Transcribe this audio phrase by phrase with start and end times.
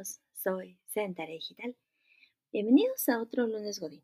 [0.00, 1.76] todos, soy Sedentaria Digital.
[2.52, 4.02] Bienvenidos a otro lunes Godín.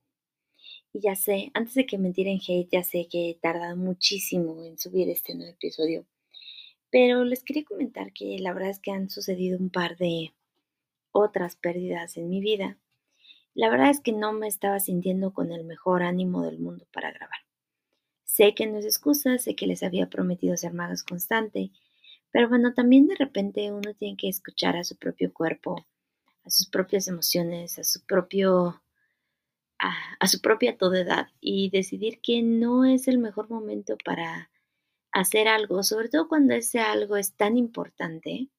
[0.92, 4.62] Y ya sé, antes de que me tiren hate, ya sé que he tardado muchísimo
[4.64, 6.06] en subir este nuevo episodio.
[6.90, 10.34] Pero les quería comentar que la verdad es que han sucedido un par de
[11.12, 12.78] otras pérdidas en mi vida.
[13.54, 17.10] La verdad es que no me estaba sintiendo con el mejor ánimo del mundo para
[17.10, 17.40] grabar.
[18.24, 21.70] Sé que no es excusa, sé que les había prometido ser más constante
[22.36, 25.86] pero bueno, también de repente uno tiene que escuchar a su propio cuerpo,
[26.44, 28.82] a sus propias emociones, a su propio
[29.78, 34.50] a, su propia toda edad y decidir que no es el mejor momento para
[35.12, 38.50] hacer algo, sobre todo cuando ese algo es tan importante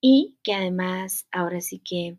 [0.00, 2.16] y que además ahora sí que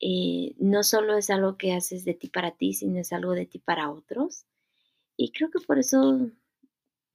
[0.00, 3.46] eh, no solo es algo que haces de ti para ti, sino es algo de
[3.46, 4.44] ti para otros.
[5.16, 6.30] Y creo que por eso,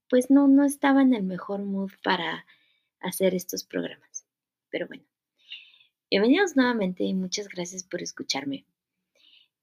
[0.10, 2.48] pues no, no estaba en el mejor mood para
[3.00, 4.26] hacer estos programas.
[4.70, 5.04] Pero bueno,
[6.10, 8.66] bienvenidos nuevamente y muchas gracias por escucharme.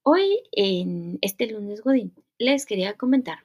[0.03, 3.39] Hoy, en este lunes Godín, les quería comentar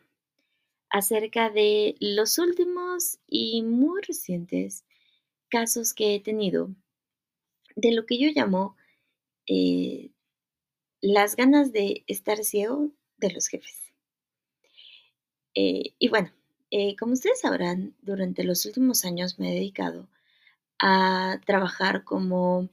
[0.90, 4.84] acerca de los últimos y muy recientes
[5.48, 6.70] casos que he tenido
[7.76, 8.76] de lo que yo llamo
[9.46, 10.10] eh,
[11.00, 13.80] las ganas de estar ciego de los jefes.
[15.54, 16.32] Eh, y bueno,
[16.74, 20.08] eh, como ustedes sabrán, durante los últimos años me he dedicado
[20.80, 22.70] a trabajar como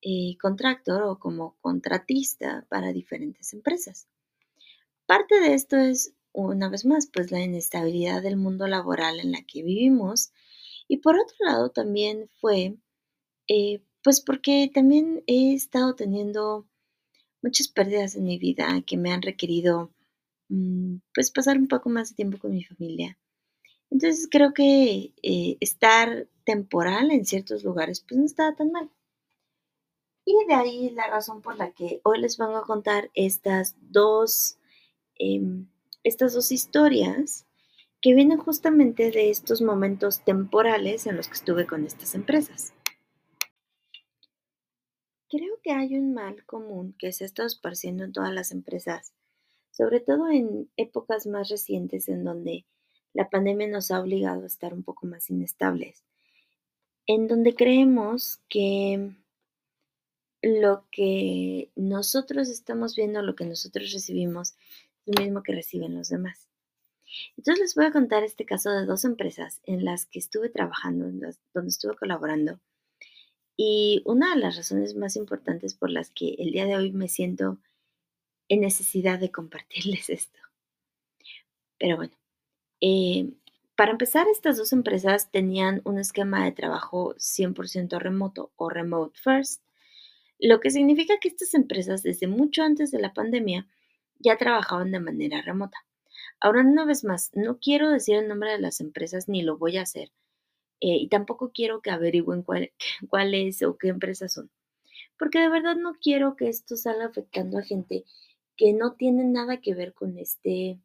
[0.00, 4.08] eh, contractor o como contratista para diferentes empresas.
[5.04, 9.42] Parte de esto es, una vez más, pues la inestabilidad del mundo laboral en la
[9.42, 10.32] que vivimos
[10.88, 12.78] y por otro lado también fue,
[13.48, 16.66] eh, pues porque también he estado teniendo
[17.42, 19.90] muchas pérdidas en mi vida que me han requerido,
[20.48, 23.18] mm, pues pasar un poco más de tiempo con mi familia
[23.94, 28.90] entonces creo que eh, estar temporal en ciertos lugares pues no está tan mal.
[30.24, 34.58] Y de ahí la razón por la que hoy les vengo a contar estas dos,
[35.14, 35.68] em,
[36.02, 37.46] estas dos historias
[38.00, 42.74] que vienen justamente de estos momentos temporales en los que estuve con estas empresas.
[45.30, 49.12] Creo que hay un mal común que se ha estado esparciendo en todas las empresas,
[49.70, 52.66] sobre todo en épocas más recientes en donde
[53.14, 56.04] la pandemia nos ha obligado a estar un poco más inestables,
[57.06, 59.14] en donde creemos que
[60.42, 64.54] lo que nosotros estamos viendo, lo que nosotros recibimos,
[65.06, 66.48] es lo mismo que reciben los demás.
[67.36, 71.06] Entonces les voy a contar este caso de dos empresas en las que estuve trabajando,
[71.54, 72.60] donde estuve colaborando.
[73.56, 77.08] Y una de las razones más importantes por las que el día de hoy me
[77.08, 77.58] siento
[78.48, 80.40] en necesidad de compartirles esto.
[81.78, 82.14] Pero bueno,
[82.86, 83.32] eh,
[83.76, 89.62] para empezar, estas dos empresas tenían un esquema de trabajo 100% remoto o remote first,
[90.38, 93.66] lo que significa que estas empresas desde mucho antes de la pandemia
[94.18, 95.78] ya trabajaban de manera remota.
[96.40, 99.78] Ahora, una vez más, no quiero decir el nombre de las empresas ni lo voy
[99.78, 100.12] a hacer.
[100.82, 102.70] Eh, y tampoco quiero que averigüen cuál,
[103.08, 104.50] cuáles o qué empresas son.
[105.18, 108.04] Porque de verdad no quiero que esto salga afectando a gente
[108.58, 110.78] que no tiene nada que ver con este,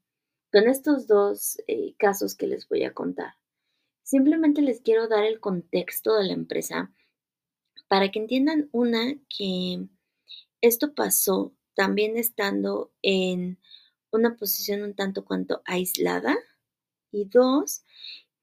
[0.51, 3.35] con estos dos eh, casos que les voy a contar,
[4.03, 6.93] simplemente les quiero dar el contexto de la empresa
[7.87, 9.87] para que entiendan una que
[10.61, 13.57] esto pasó también estando en
[14.11, 16.35] una posición un tanto cuanto aislada
[17.11, 17.83] y dos,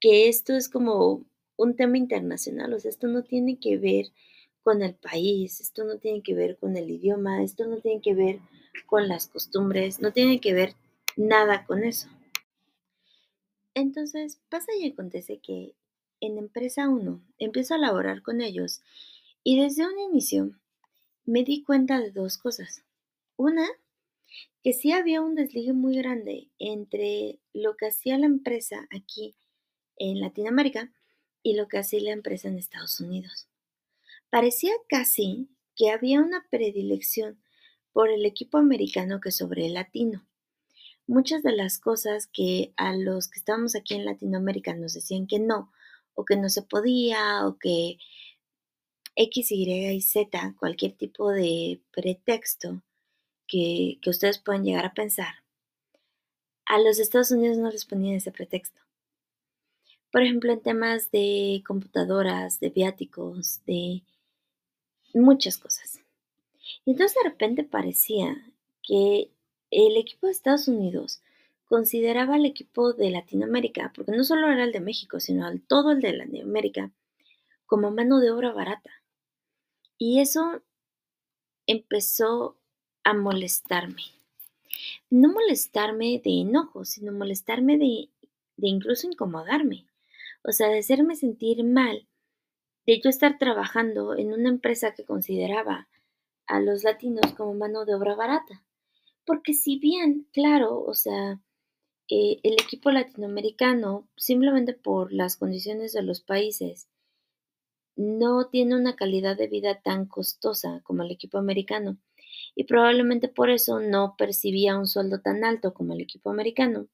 [0.01, 1.25] que esto es como
[1.57, 4.07] un tema internacional, o sea, esto no tiene que ver
[4.63, 8.15] con el país, esto no tiene que ver con el idioma, esto no tiene que
[8.15, 8.41] ver
[8.87, 10.75] con las costumbres, no tiene que ver
[11.17, 12.09] nada con eso.
[13.75, 15.75] Entonces pasa y acontece que
[16.21, 18.83] en empresa 1 empiezo a laborar con ellos
[19.43, 20.59] y desde un inicio
[21.25, 22.85] me di cuenta de dos cosas.
[23.37, 23.67] Una,
[24.63, 29.35] que sí había un desligue muy grande entre lo que hacía la empresa aquí
[29.97, 30.93] en Latinoamérica
[31.43, 33.49] y lo que hacía la empresa en Estados Unidos.
[34.31, 37.41] Parecía casi que había una predilección
[37.93, 40.27] por el equipo americano que sobre el latino
[41.07, 45.39] muchas de las cosas que a los que estábamos aquí en Latinoamérica nos decían que
[45.39, 45.73] no,
[46.15, 47.99] o que no se podía, o que
[49.17, 52.83] X, Y y Z, cualquier tipo de pretexto
[53.47, 55.43] que, que ustedes pueden llegar a pensar,
[56.67, 58.81] a los Estados Unidos no les ponían ese pretexto.
[60.11, 64.03] Por ejemplo, en temas de computadoras, de viáticos, de
[65.15, 66.01] muchas cosas.
[66.85, 68.37] Y entonces de repente parecía
[68.83, 69.31] que
[69.77, 71.23] el equipo de Estados Unidos
[71.67, 76.01] consideraba al equipo de Latinoamérica, porque no solo era el de México, sino todo el
[76.01, 76.93] de Latinoamérica,
[77.67, 78.91] como mano de obra barata.
[79.99, 80.63] Y eso
[81.67, 82.57] empezó
[83.05, 84.03] a molestarme.
[85.11, 88.09] No molestarme de enojo, sino molestarme de,
[88.57, 89.87] de incluso incomodarme.
[90.43, 92.07] O sea, de hacerme sentir mal,
[92.87, 95.89] de yo estar trabajando en una empresa que consideraba
[96.47, 98.63] a los latinos como mano de obra barata.
[99.27, 101.41] Porque si bien, claro, o sea,
[102.09, 106.89] eh, el equipo latinoamericano, simplemente por las condiciones de los países,
[107.97, 111.99] no tiene una calidad de vida tan costosa como el equipo americano
[112.55, 116.87] y probablemente por eso no percibía un sueldo tan alto como el equipo americano.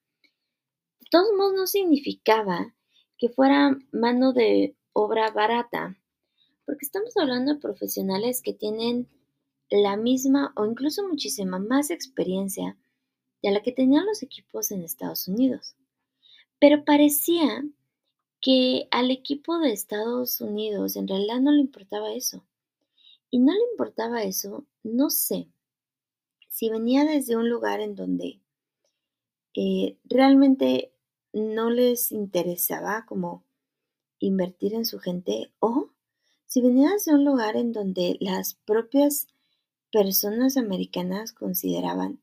[1.00, 2.74] De todos modos no significaba
[3.18, 5.98] que fuera mano de obra barata,
[6.64, 9.08] porque estamos hablando de profesionales que tienen
[9.70, 12.76] la misma o incluso muchísima más experiencia
[13.42, 15.74] de la que tenían los equipos en Estados Unidos.
[16.58, 17.64] Pero parecía
[18.40, 22.44] que al equipo de Estados Unidos en realidad no le importaba eso.
[23.30, 25.48] Y no le importaba eso, no sé,
[26.48, 28.40] si venía desde un lugar en donde
[29.54, 30.92] eh, realmente
[31.32, 33.42] no les interesaba como
[34.18, 35.88] invertir en su gente o
[36.46, 39.26] si venía desde un lugar en donde las propias
[39.92, 42.18] personas americanas consideraban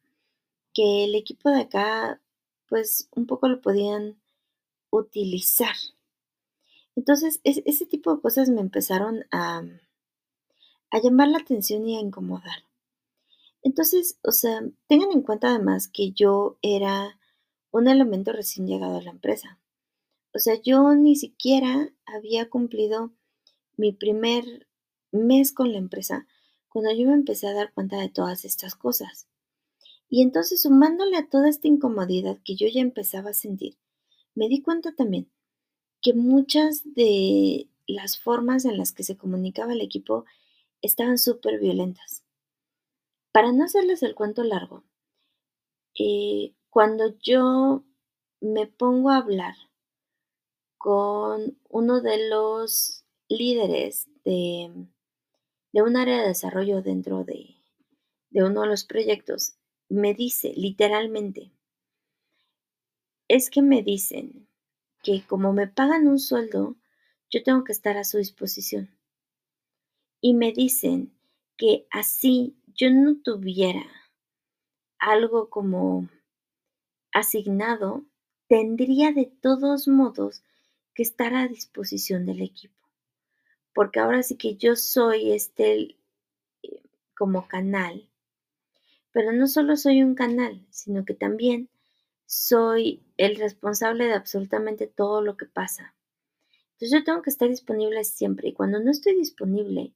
[0.74, 2.22] que el equipo de acá,
[2.68, 4.20] pues un poco lo podían
[4.90, 5.76] utilizar.
[6.96, 9.64] Entonces, ese tipo de cosas me empezaron a,
[10.92, 12.64] a llamar la atención y a incomodar.
[13.62, 17.20] Entonces, o sea, tengan en cuenta además que yo era
[17.72, 19.60] un elemento recién llegado a la empresa.
[20.34, 23.12] O sea, yo ni siquiera había cumplido
[23.78, 24.68] mi primer
[25.12, 26.28] mes con la empresa
[26.70, 29.28] cuando yo me empecé a dar cuenta de todas estas cosas.
[30.10, 33.78] Y entonces, sumándole a toda esta incomodidad que yo ya empezaba a sentir,
[34.36, 35.30] me di cuenta también
[36.02, 40.26] que muchas de las formas en las que se comunicaba el equipo
[40.82, 42.24] estaban súper violentas.
[43.32, 44.84] Para no hacerles el cuento largo,
[45.98, 47.84] eh, cuando yo
[48.42, 49.56] me pongo a hablar
[50.78, 54.72] con uno de los líderes de,
[55.72, 57.56] de un área de desarrollo dentro de,
[58.30, 59.56] de uno de los proyectos,
[59.88, 61.52] me dice literalmente,
[63.28, 64.48] es que me dicen
[65.04, 66.76] que como me pagan un sueldo,
[67.30, 68.90] yo tengo que estar a su disposición.
[70.20, 71.14] Y me dicen
[71.56, 73.86] que así yo no tuviera
[74.98, 76.10] algo como
[77.14, 78.04] asignado,
[78.48, 80.44] tendría de todos modos
[80.94, 82.79] que estar a disposición del equipo.
[83.74, 85.98] Porque ahora sí que yo soy este
[86.64, 86.84] eh,
[87.16, 88.10] como canal
[89.12, 91.70] pero no solo soy un canal, sino que también
[92.26, 95.96] soy el responsable de absolutamente todo lo que pasa.
[96.74, 99.94] Entonces yo tengo que estar disponible siempre y cuando no estoy disponible,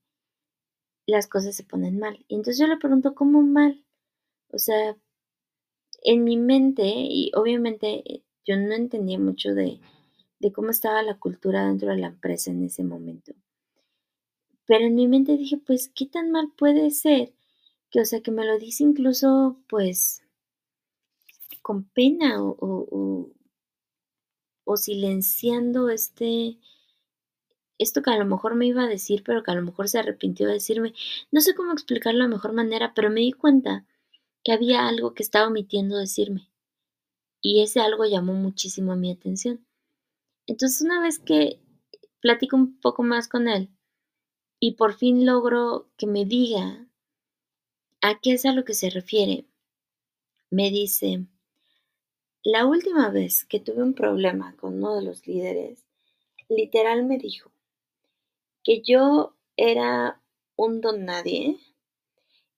[1.06, 2.26] las cosas se ponen mal.
[2.28, 3.86] Y entonces yo le pregunto, ¿cómo mal?
[4.50, 4.98] O sea,
[6.04, 9.80] en mi mente, y obviamente eh, yo no entendía mucho de,
[10.40, 13.34] de cómo estaba la cultura dentro de la empresa en ese momento.
[14.66, 17.34] Pero en mi mente dije, pues, ¿qué tan mal puede ser
[17.92, 20.24] que, o sea, que me lo dice incluso, pues,
[21.62, 23.32] con pena o,
[24.66, 26.58] o, silenciando este,
[27.78, 30.00] esto que a lo mejor me iba a decir, pero que a lo mejor se
[30.00, 30.94] arrepintió de decirme.
[31.32, 33.86] No sé cómo explicarlo de mejor manera, pero me di cuenta
[34.44, 36.50] que había algo que estaba omitiendo decirme.
[37.42, 39.66] Y ese algo llamó muchísimo mi atención.
[40.48, 41.60] Entonces, una vez que
[42.22, 43.70] platico un poco más con él
[44.66, 46.88] y por fin logro que me diga
[48.02, 49.44] ¿A qué es a lo que se refiere?
[50.52, 51.26] Me dice,
[52.44, 55.84] la última vez que tuve un problema con uno de los líderes,
[56.48, 57.52] literal me dijo
[58.64, 60.22] que yo era
[60.56, 61.60] un don nadie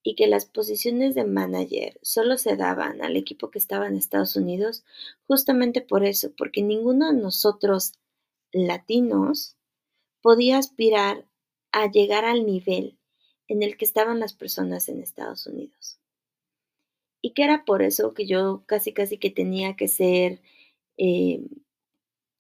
[0.04, 4.36] y que las posiciones de manager solo se daban al equipo que estaba en Estados
[4.36, 4.84] Unidos
[5.26, 7.94] justamente por eso, porque ninguno de nosotros
[8.52, 9.58] latinos
[10.22, 11.26] podía aspirar
[11.76, 12.98] a llegar al nivel
[13.50, 16.00] en el que estaban las personas en Estados Unidos.
[17.22, 20.42] Y que era por eso que yo casi casi que tenía que ser
[20.98, 21.42] eh,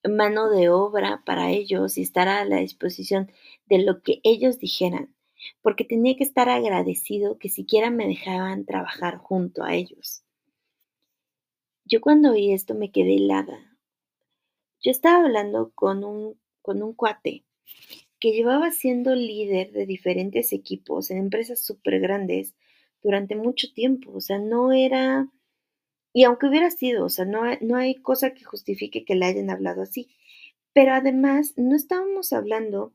[0.07, 3.29] mano de obra para ellos y estar a la disposición
[3.65, 5.13] de lo que ellos dijeran,
[5.61, 10.23] porque tenía que estar agradecido que siquiera me dejaban trabajar junto a ellos.
[11.83, 13.77] Yo cuando oí esto me quedé helada.
[14.81, 17.43] Yo estaba hablando con un, con un cuate
[18.25, 22.55] que llevaba siendo líder de diferentes equipos en empresas súper grandes
[23.03, 24.13] durante mucho tiempo.
[24.15, 25.29] O sea, no era,
[26.11, 29.51] y aunque hubiera sido, o sea, no, no hay cosa que justifique que le hayan
[29.51, 30.09] hablado así.
[30.73, 32.93] Pero además, no estábamos hablando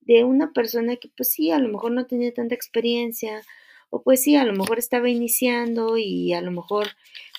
[0.00, 3.42] de una persona que pues sí, a lo mejor no tenía tanta experiencia
[3.90, 6.88] O pues sí, a lo mejor estaba iniciando y a lo mejor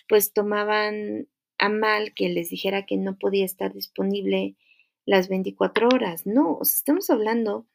[0.08, 1.28] pues tomaban
[1.58, 4.56] a mal que les dijera que no podía estar disponible
[5.06, 6.26] las 24 horas.
[6.26, 7.66] No, estamos hablando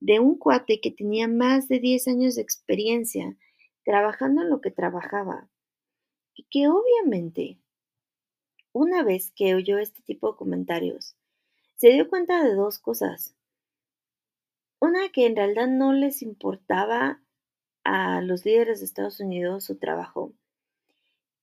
[0.00, 3.36] de un cuate que tenía más de 10 años de experiencia
[3.84, 5.48] trabajando en lo que trabajaba
[6.34, 7.58] y que obviamente
[8.72, 11.16] una vez que oyó este tipo de comentarios,
[11.76, 13.34] se dio cuenta de dos cosas.
[14.80, 17.20] Una, que en realidad no les importaba
[17.82, 20.32] a los líderes de Estados Unidos su trabajo,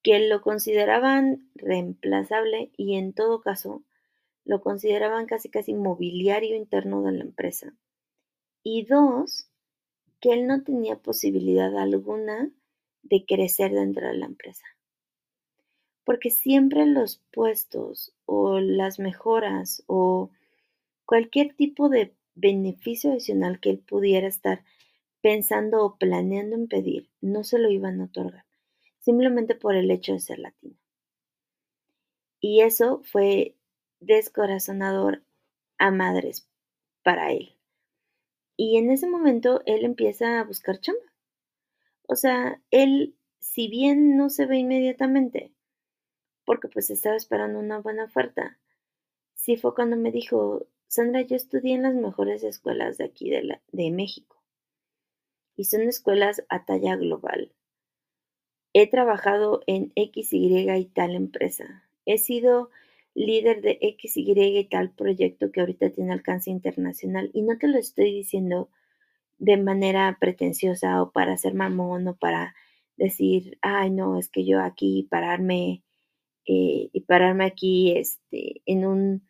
[0.01, 3.83] que lo consideraban reemplazable y en todo caso
[4.45, 7.75] lo consideraban casi casi mobiliario interno de la empresa.
[8.63, 9.49] Y dos,
[10.21, 12.51] que él no tenía posibilidad alguna
[13.03, 14.65] de crecer dentro de la empresa.
[16.03, 20.29] Porque siempre los puestos o las mejoras o
[21.05, 24.63] cualquier tipo de beneficio adicional que él pudiera estar
[25.21, 28.45] pensando o planeando en pedir, no se lo iban a otorgar,
[28.99, 30.77] simplemente por el hecho de ser latino.
[32.39, 33.55] Y eso fue
[34.05, 35.23] descorazonador
[35.77, 36.47] a madres
[37.03, 37.55] para él.
[38.57, 41.01] Y en ese momento él empieza a buscar chamba.
[42.07, 45.51] O sea, él, si bien no se ve inmediatamente,
[46.45, 48.57] porque pues estaba esperando una buena oferta,
[49.33, 53.91] sí fue cuando me dijo, Sandra, yo estudié en las mejores escuelas de aquí de,
[53.91, 54.41] México.
[55.57, 57.51] Y son escuelas a talla global.
[58.73, 61.83] He trabajado en X, Y y tal empresa.
[62.05, 62.69] He sido
[63.15, 67.31] líder de X, Y y tal proyecto que ahorita tiene alcance internacional.
[67.33, 68.69] Y no te lo estoy diciendo
[69.39, 72.55] de manera pretenciosa o para ser mamón o para
[72.97, 75.83] decir, ay, no, es que yo aquí pararme
[76.45, 79.23] eh, y pararme aquí este, en un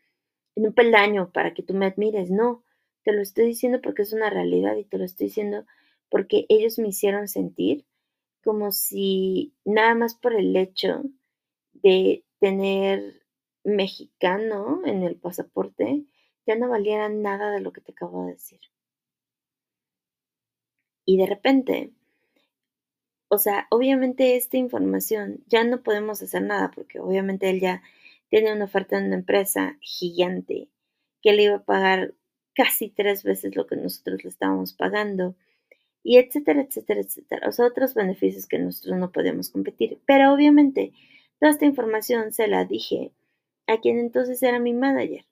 [0.56, 2.64] en un peldaño para que tú me admires, no,
[3.04, 5.66] te lo estoy diciendo porque es una realidad y te lo estoy diciendo
[6.10, 7.86] porque ellos me hicieron sentir
[8.44, 11.04] como si nada más por el hecho
[11.74, 13.25] de tener
[13.66, 16.06] mexicano en el pasaporte
[16.46, 18.60] ya no valiera nada de lo que te acabo de decir.
[21.06, 21.92] Y de repente,
[23.28, 27.82] o sea, obviamente esta información ya no podemos hacer nada porque obviamente él ya
[28.30, 30.70] tenía una oferta en una empresa gigante
[31.22, 32.14] que le iba a pagar
[32.54, 35.36] casi tres veces lo que nosotros le estábamos pagando
[36.04, 37.50] y etcétera, etcétera, etcétera.
[37.50, 40.00] O sea, otros beneficios que nosotros no podemos competir.
[40.06, 40.94] Pero obviamente,
[41.40, 43.12] toda esta información se la dije
[43.68, 45.26] a quien entonces era mi manager.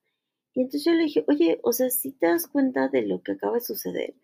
[0.53, 3.33] Y entonces yo le dije, oye, o sea, si te das cuenta de lo que
[3.33, 4.15] acaba de suceder.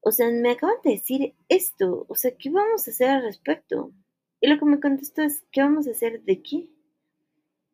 [0.00, 2.06] O sea, me acaban de decir esto.
[2.08, 3.92] O sea, ¿qué vamos a hacer al respecto?
[4.40, 6.68] Y lo que me contestó es, ¿qué vamos a hacer de qué?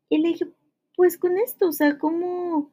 [0.09, 0.47] Y le dije,
[0.97, 2.73] pues con esto, o sea, ¿cómo,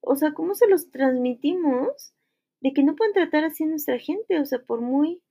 [0.00, 2.12] o sea, cómo se los transmitimos
[2.60, 4.40] de que no pueden tratar así a nuestra gente?
[4.40, 5.22] O sea, por muy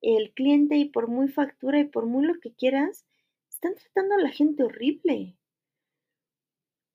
[0.00, 3.04] el cliente y por muy factura y por muy lo que quieras,
[3.48, 5.37] están tratando a la gente horrible.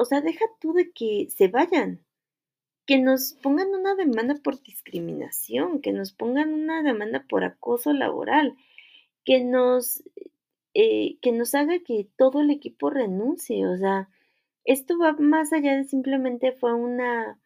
[0.04, 2.04] O sea, deja tú de que se vayan,
[2.86, 8.58] que nos pongan una demanda por discriminación, que nos pongan una demanda por acoso laboral,
[9.24, 10.04] que nos
[10.74, 13.66] eh, que nos haga que todo el equipo renuncie.
[13.66, 14.10] O sea,
[14.66, 17.40] esto va más allá de simplemente fue una,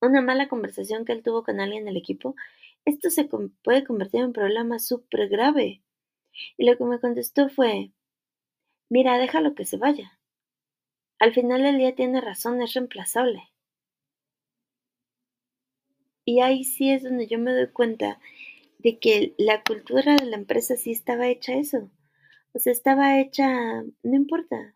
[0.00, 2.36] una mala conversación que él tuvo con alguien del equipo.
[2.86, 5.82] Esto se puede convertir en un problema súper grave.
[6.56, 7.92] Y lo que me contestó fue,
[8.88, 10.18] mira, déjalo que se vaya.
[11.24, 13.50] Al final del día tiene razón, es reemplazable.
[16.26, 18.20] Y ahí sí es donde yo me doy cuenta
[18.78, 21.90] de que la cultura de la empresa sí estaba hecha eso.
[22.52, 23.48] O sea, estaba hecha,
[24.02, 24.74] no importa.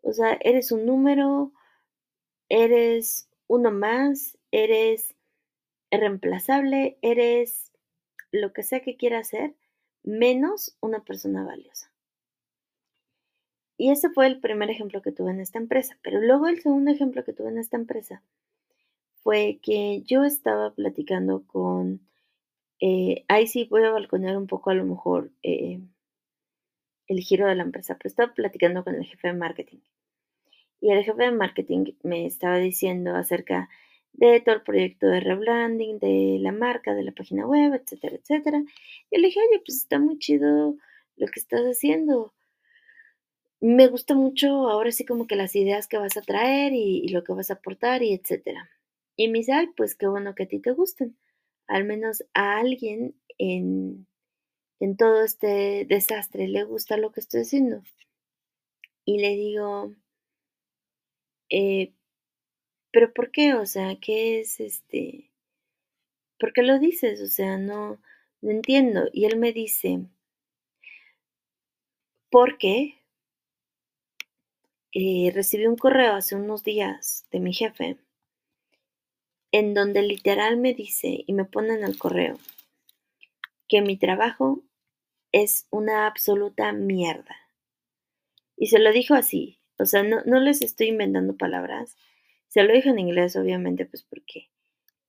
[0.00, 1.52] O sea, eres un número,
[2.48, 5.14] eres uno más, eres
[5.92, 7.70] reemplazable, eres
[8.32, 9.54] lo que sea que quiera ser,
[10.02, 11.91] menos una persona valiosa.
[13.82, 15.98] Y ese fue el primer ejemplo que tuve en esta empresa.
[16.04, 18.22] Pero luego el segundo ejemplo que tuve en esta empresa
[19.24, 22.00] fue que yo estaba platicando con,
[22.78, 25.80] eh, ahí sí voy a balconear un poco a lo mejor eh,
[27.08, 29.78] el giro de la empresa, pero estaba platicando con el jefe de marketing.
[30.80, 33.68] Y el jefe de marketing me estaba diciendo acerca
[34.12, 38.62] de todo el proyecto de rebranding, de la marca, de la página web, etcétera, etcétera.
[39.10, 40.76] Y le dije, oye, pues está muy chido
[41.16, 42.32] lo que estás haciendo.
[43.62, 47.22] Me gusta mucho ahora sí como que las ideas que vas a traer y, lo
[47.22, 48.68] que vas a aportar y etcétera.
[49.16, 51.16] Y dice, ay, pues qué bueno que a ti te gusten.
[51.68, 54.08] Al menos a alguien en,
[54.80, 57.84] en todo este desastre, le gusta lo que estoy haciendo.
[59.04, 59.94] Y le digo,
[61.50, 61.92] eh,
[62.92, 63.54] pero ¿por qué?
[63.54, 65.30] O sea, ¿qué es este?
[66.36, 67.20] ¿Por qué lo dices?
[67.20, 68.00] O sea, no,
[68.40, 69.08] no entiendo.
[69.12, 70.00] Y él me dice,
[72.28, 73.01] ¿por qué?
[74.94, 77.96] Eh, recibí un correo hace unos días de mi jefe
[79.50, 82.38] en donde literal me dice y me pone en el correo
[83.68, 84.62] que mi trabajo
[85.32, 87.36] es una absoluta mierda.
[88.54, 91.96] Y se lo dijo así, o sea, no, no les estoy inventando palabras,
[92.48, 94.50] se lo dijo en inglés obviamente, pues porque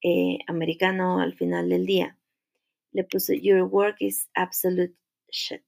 [0.01, 2.17] eh, americano al final del día.
[2.93, 4.95] Le puse, Your work is absolute
[5.29, 5.65] shit.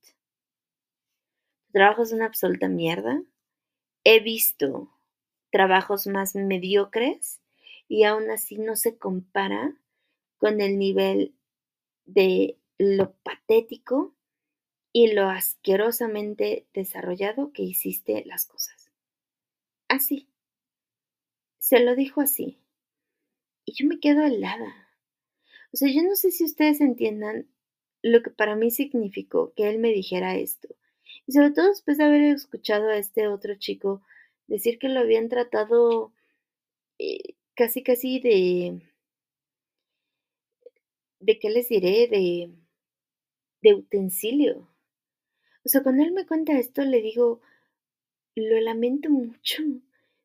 [1.67, 3.22] Tu trabajo es una absoluta mierda
[4.05, 4.91] He visto
[5.51, 7.41] trabajos más mediocres
[7.88, 9.75] y aún así no se compara
[10.38, 11.33] con el nivel
[12.05, 14.15] de lo patético
[14.93, 18.91] y lo asquerosamente desarrollado que hiciste las cosas.
[19.88, 20.29] Así.
[21.57, 22.62] Se lo dijo así.
[23.65, 24.88] Y yo me quedo helada.
[25.74, 27.50] O sea, yo no sé si ustedes entiendan
[28.03, 30.67] lo que para mí significó que él me dijera esto.
[31.27, 34.01] Y sobre todo después de haber escuchado a este otro chico
[34.48, 36.13] decir que lo habían tratado
[37.00, 38.82] eh, casi casi de,
[41.20, 42.25] de qué les diré, de,
[43.62, 44.70] de utensilio.
[45.65, 47.41] O sea, cuando él me cuenta esto, le digo,
[48.36, 49.63] lo lamento mucho.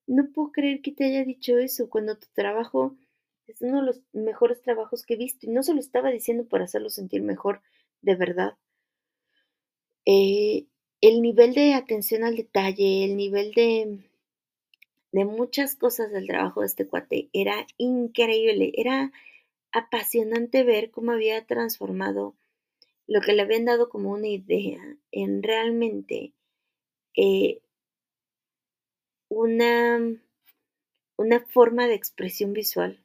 [0.06, 2.96] No puedo creer que te haya dicho eso cuando tu trabajo
[3.46, 5.46] es uno de los mejores trabajos que he visto.
[5.46, 7.62] Y no se lo estaba diciendo por hacerlo sentir mejor,
[8.02, 8.56] de verdad.
[10.04, 10.66] Eh,
[11.00, 13.98] el nivel de atención al detalle, el nivel de,
[15.12, 19.12] de muchas cosas del trabajo de este cuate era increíble, era
[19.72, 22.34] apasionante ver cómo había transformado
[23.06, 24.80] lo que le habían dado como una idea
[25.10, 26.32] en realmente
[27.16, 27.60] eh,
[29.28, 29.98] una,
[31.16, 32.98] una forma de expresión visual.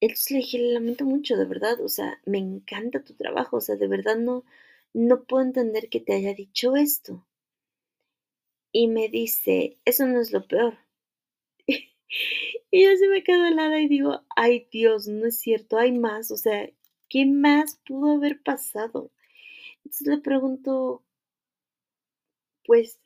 [0.00, 3.76] Entonces le dije, lamento mucho, de verdad, o sea, me encanta tu trabajo, o sea,
[3.76, 4.44] de verdad no,
[4.96, 7.26] no puedo entender que te haya dicho esto.
[8.72, 10.78] Y me dice, eso no es lo peor.
[12.70, 16.30] y yo se me quedo helada y digo, ay Dios, no es cierto, hay más,
[16.30, 16.70] o sea,
[17.10, 19.10] ¿qué más pudo haber pasado?
[19.84, 21.04] Entonces le pregunto,
[22.64, 22.98] pues,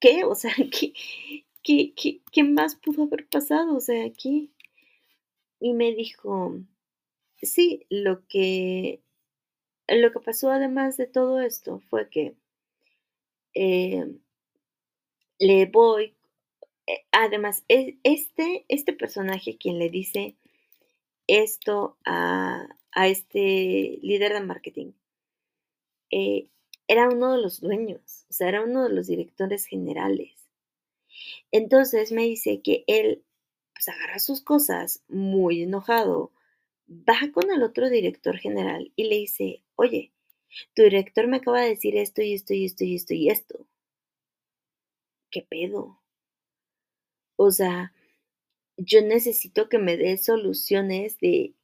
[0.00, 0.24] ¿qué?
[0.24, 0.94] O sea, ¿qué,
[1.62, 3.76] qué, qué, qué más pudo haber pasado?
[3.76, 4.48] O sea, ¿qué?
[5.60, 6.58] Y me dijo,
[7.42, 9.02] sí, lo que
[9.88, 12.36] lo que pasó además de todo esto fue que
[13.54, 14.06] eh,
[15.38, 16.14] le voy,
[16.86, 20.36] eh, además, e, este, este personaje quien le dice
[21.26, 24.92] esto a, este líder de marketing,
[26.10, 26.50] eh,
[26.88, 30.34] era uno de los dueños, o sea, era uno de los directores generales.
[31.52, 33.24] Entonces me dice que él
[33.74, 36.32] pues agarra sus cosas muy enojado,
[36.88, 40.12] va con el otro director general y le dice, oye,
[40.74, 43.66] tu director me acaba de decir esto y esto y esto y esto y esto.
[45.30, 46.00] ¿Qué pedo?
[47.36, 47.92] O sea,
[48.76, 51.54] yo necesito que me des soluciones de,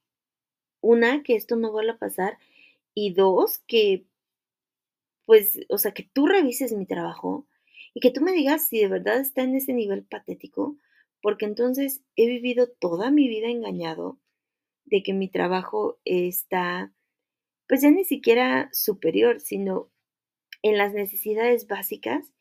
[0.81, 2.38] una, que esto no vuelva a pasar
[2.94, 4.07] y dos, que,
[5.27, 7.46] pues, o sea, que tú revises mi trabajo
[7.94, 10.77] y que tú me digas si de verdad está en ese nivel patético,
[11.20, 14.18] porque entonces he vivido toda mi vida engañado
[14.85, 16.92] de que mi trabajo está,
[17.68, 19.90] pues ya ni siquiera superior, sino
[20.62, 22.33] en las necesidades básicas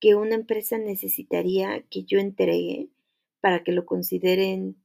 [0.00, 2.88] que una empresa necesitaría que yo entregue
[3.40, 4.76] para que lo consideren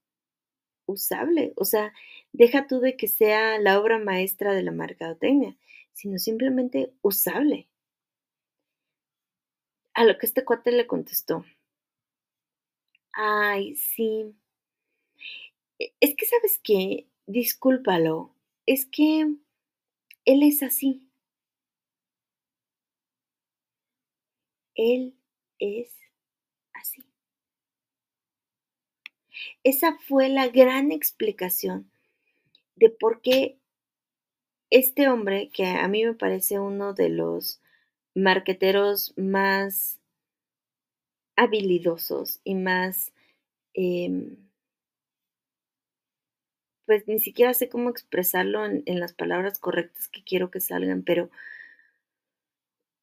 [0.85, 1.53] usable.
[1.55, 1.93] O sea,
[2.33, 5.57] deja tú de que sea la obra maestra de la mercadotecnia,
[5.93, 7.67] sino simplemente usable.
[9.93, 11.45] A lo que este cuate le contestó.
[13.13, 14.35] Ay, sí,
[15.79, 17.07] e, es que, ¿sabes qué?
[17.27, 18.31] Discúlpalo.
[18.65, 19.35] Es que
[20.25, 21.07] él es así.
[24.75, 25.15] Él
[25.59, 25.95] es
[26.73, 27.05] así.
[29.63, 31.89] Esa fue la gran explicación
[32.75, 33.57] de por qué
[34.69, 37.61] este hombre, que a mí me parece uno de los
[38.15, 39.99] marqueteros más
[41.37, 43.13] habilidosos y más
[43.73, 44.44] em,
[46.85, 51.29] pues ni siquiera sé cómo expresarlo en, las palabras correctas que quiero que salgan, pero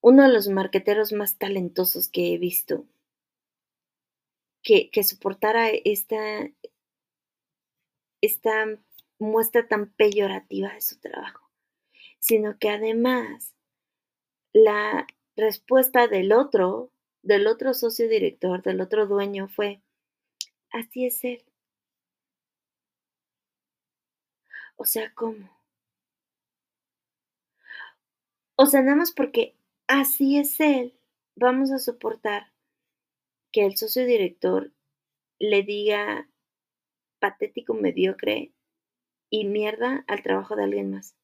[0.00, 2.86] uno de los marqueteros más talentosos que he visto,
[4.62, 6.48] que, que soportara esta,
[8.20, 8.66] esta
[9.18, 11.50] muestra tan peyorativa de su trabajo,
[12.18, 13.54] sino que además
[14.52, 16.90] la respuesta del otro,
[17.22, 19.80] del otro socio director, del otro dueño fue,
[20.70, 21.44] así es él.
[24.76, 25.48] O sea, ¿cómo?
[28.56, 29.54] O sea, nada más porque
[29.88, 30.94] así es él,
[31.36, 32.52] vamos a soportar
[33.52, 34.72] que el socio director
[35.38, 36.28] le diga
[37.20, 38.52] patético, mediocre
[39.30, 41.14] y mierda al trabajo de alguien más.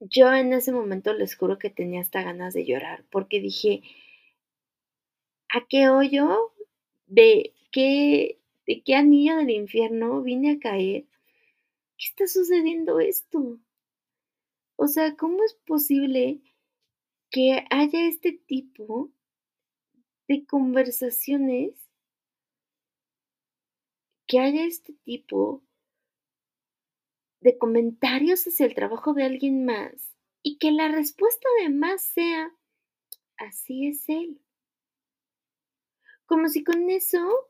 [0.00, 3.82] Yo en ese momento les juro que tenía hasta ganas de llorar, porque dije,
[5.48, 6.52] ¿a qué hoyo
[7.06, 11.06] de qué, de qué anillo del infierno vine a caer?
[11.96, 13.58] ¿Qué está sucediendo esto?
[14.76, 16.40] O sea, ¿cómo es posible
[17.30, 19.10] que haya este tipo
[20.26, 21.74] de conversaciones,
[24.26, 25.62] que haya este tipo
[27.40, 32.54] de comentarios hacia el trabajo de alguien más y que la respuesta además sea,
[33.36, 34.40] así es él.
[36.26, 37.49] Como si con eso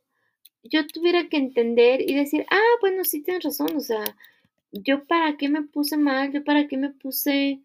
[0.62, 4.04] yo tuviera que entender y decir, ah, bueno, sí tienes razón, o sea,
[4.72, 7.60] yo para qué me puse mal, yo para qué me puse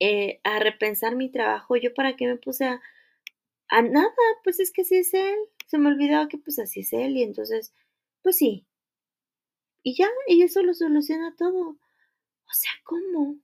[0.00, 2.80] eh, a repensar mi trabajo, yo para qué me puse a,
[3.68, 4.12] a nada,
[4.44, 7.22] pues es que así es él, se me olvidaba que pues así es él y
[7.22, 7.72] entonces,
[8.22, 8.66] pues sí,
[9.86, 11.68] y ya, y eso lo soluciona todo.
[11.70, 13.36] O sea, ¿cómo?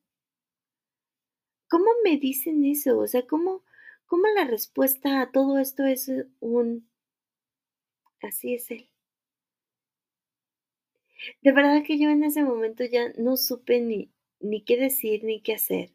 [1.69, 2.99] ¿Cómo me dicen eso?
[2.99, 3.63] O sea, ¿cómo,
[4.07, 6.89] cómo la respuesta a todo esto es un...
[8.23, 8.89] Así es él.
[11.43, 15.43] De verdad que yo en ese momento ya no supe ni, ni qué decir ni
[15.43, 15.93] qué hacer.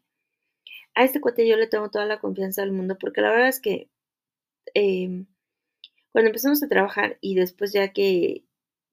[0.94, 3.60] A este cuate yo le tengo toda la confianza del mundo porque la verdad es
[3.60, 3.90] que
[4.74, 5.26] em,
[6.12, 8.44] cuando empezamos a trabajar y después ya que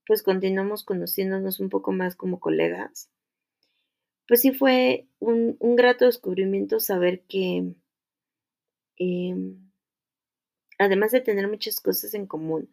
[0.06, 3.10] pues continuamos conociéndonos un poco más como colegas,
[4.28, 7.76] pues sí fue un, grato descubrimiento saber que
[8.98, 9.72] em,
[10.80, 12.69] además de tener muchas cosas en común,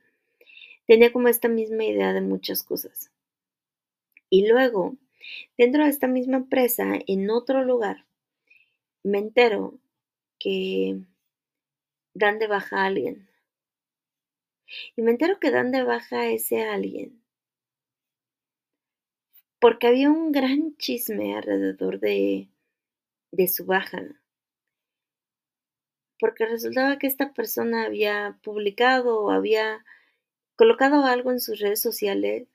[0.90, 3.12] tenía como esta misma idea de muchas cosas.
[4.28, 4.96] Y luego,
[5.56, 8.06] dentro de esta misma empresa, en otro lugar,
[9.04, 9.78] me entero
[10.40, 10.98] que
[12.12, 13.28] dan de baja a alguien.
[14.96, 17.22] Y me entero que dan de baja a ese alguien
[19.60, 22.48] porque había un gran chisme alrededor de,
[23.30, 24.02] de su baja.
[26.18, 29.84] Porque resultaba que esta persona había publicado o había
[30.60, 32.46] colocado algo en sus redes sociales,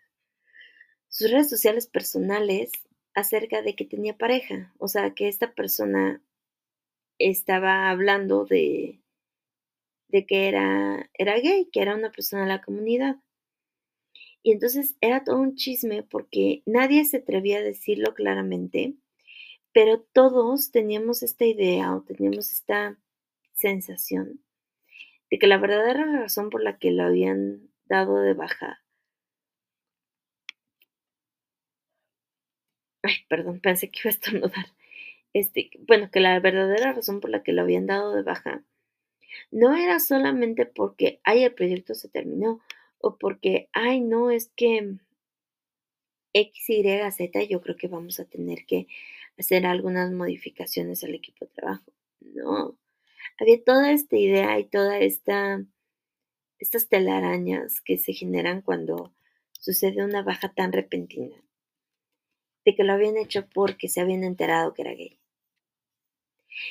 [1.09, 2.71] sus redes sociales personales,
[3.15, 4.71] acerca de que tenía pareja.
[4.77, 6.21] O sea, que esta persona
[7.17, 9.01] estaba hablando de,
[10.11, 13.15] que era, era gay, que era una persona de la comunidad.
[14.43, 18.93] Y entonces era todo un chisme porque nadie se atrevía a decirlo claramente,
[19.73, 22.99] pero todos teníamos esta idea o teníamos esta
[23.53, 24.43] sensación
[25.31, 28.81] de que la verdadera razón por la que lo habían dado de baja.
[33.03, 34.65] Ay, perdón, pensé que iba a estornudar.
[35.33, 38.63] Este, bueno, que la verdadera razón por la que lo habían dado de baja
[39.51, 42.61] no era solamente porque, ay, el proyecto se terminó
[42.99, 44.97] o porque, ay, no, es que
[46.33, 48.87] X, Y, Z, yo creo que vamos a tener que
[49.37, 51.93] hacer algunas modificaciones al equipo de trabajo.
[52.21, 52.77] No,
[53.39, 55.65] había toda esta idea y toda esta,
[56.59, 59.13] estas telarañas que se generan cuando
[59.51, 61.43] sucede una baja tan repentina,
[62.65, 65.19] de que lo habían hecho porque se habían enterado que era gay.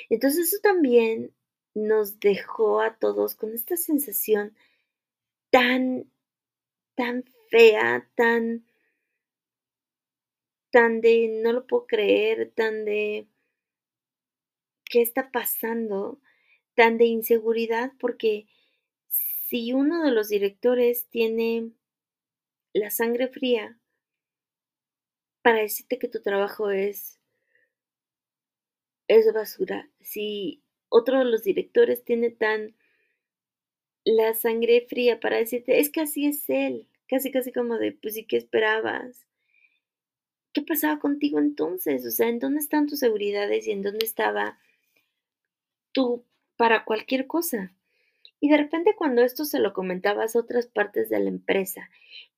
[0.09, 1.35] Entonces eso también
[1.75, 4.57] nos dejó a todos con esta sensación
[5.51, 6.11] tan
[6.95, 8.65] tan fea, tan,
[10.71, 13.29] tan de no lo puedo creer, tan de
[14.85, 16.21] qué está pasando,
[16.75, 18.47] tan de inseguridad, porque
[19.55, 21.71] si uno de los directores tiene
[22.73, 23.79] la sangre fría
[25.43, 27.21] para decirte que tu trabajo es
[29.07, 32.75] es basura, si otro de los directores tiene tan
[34.05, 38.15] la sangre fría para decirte, es que así es él, casi casi como de, pues
[38.15, 39.25] sí, ¿qué esperabas?
[40.53, 42.05] ¿Qué pasaba contigo entonces?
[42.05, 44.59] O sea, ¿en dónde están tus seguridades y en dónde estaba
[45.93, 46.25] tú
[46.57, 47.73] para cualquier cosa?
[48.45, 51.89] Y de repente cuando esto se lo comentabas a otras partes de la empresa,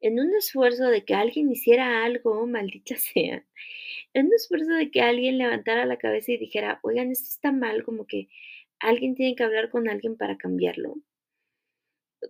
[0.01, 3.45] en un esfuerzo de que alguien hiciera algo, maldita sea,
[4.14, 7.83] en un esfuerzo de que alguien levantara la cabeza y dijera, oigan, esto está mal,
[7.83, 8.29] como que
[8.79, 10.95] alguien tiene que hablar con alguien para cambiarlo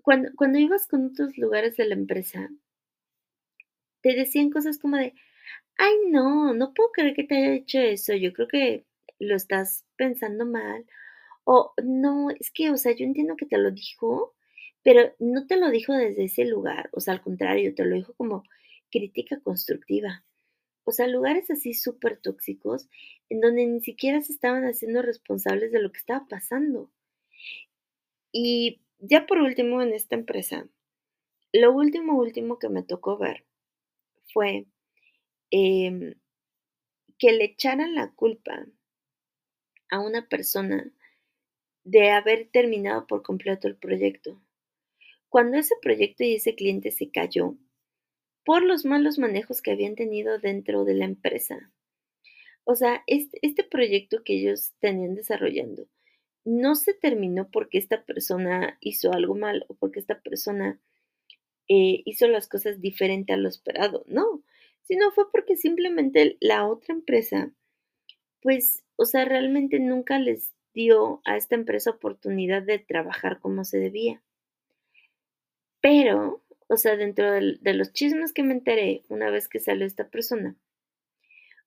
[0.01, 2.49] cuando, cuando ibas con otros lugares de la empresa,
[4.01, 5.13] te decían cosas como de,
[5.77, 8.87] ay, no, no puedo creer que te haya hecho eso, yo creo que
[9.19, 10.87] lo estás pensando mal.
[11.47, 14.35] O no, es que, o sea, yo entiendo que te lo dijo,
[14.83, 18.15] pero no te lo dijo desde ese lugar, o sea, al contrario, te lo dijo
[18.15, 18.43] como
[18.91, 20.25] crítica constructiva.
[20.85, 22.89] O sea, lugares así súper tóxicos
[23.29, 26.91] en donde ni siquiera se estaban haciendo responsables de lo que estaba pasando.
[28.33, 30.69] Y ya por último en esta empresa,
[31.53, 33.45] lo último, último que me tocó ver
[34.33, 34.67] fue
[35.51, 36.15] em,
[37.19, 38.67] que le echaran la culpa
[39.91, 40.93] a una persona
[41.87, 44.43] de haber terminado por completo el proyecto.
[45.29, 47.57] Cuando ese proyecto y ese cliente se cayó
[48.45, 51.73] por los malos manejos que habían tenido dentro de la empresa.
[52.65, 55.89] O sea, este, proyecto que ellos tenían desarrollando
[56.45, 60.81] no se terminó porque esta persona hizo algo mal o porque esta persona
[61.69, 64.45] eh, hizo las cosas diferente a lo esperado, no,
[64.83, 67.53] sino fue porque simplemente la otra empresa,
[68.43, 73.79] pues, o sea, realmente nunca les dio a esta empresa oportunidad de trabajar como se
[73.79, 74.23] debía.
[75.81, 80.11] Pero, o sea, dentro de, los chismes que me enteré una vez que salió esta
[80.11, 80.55] persona,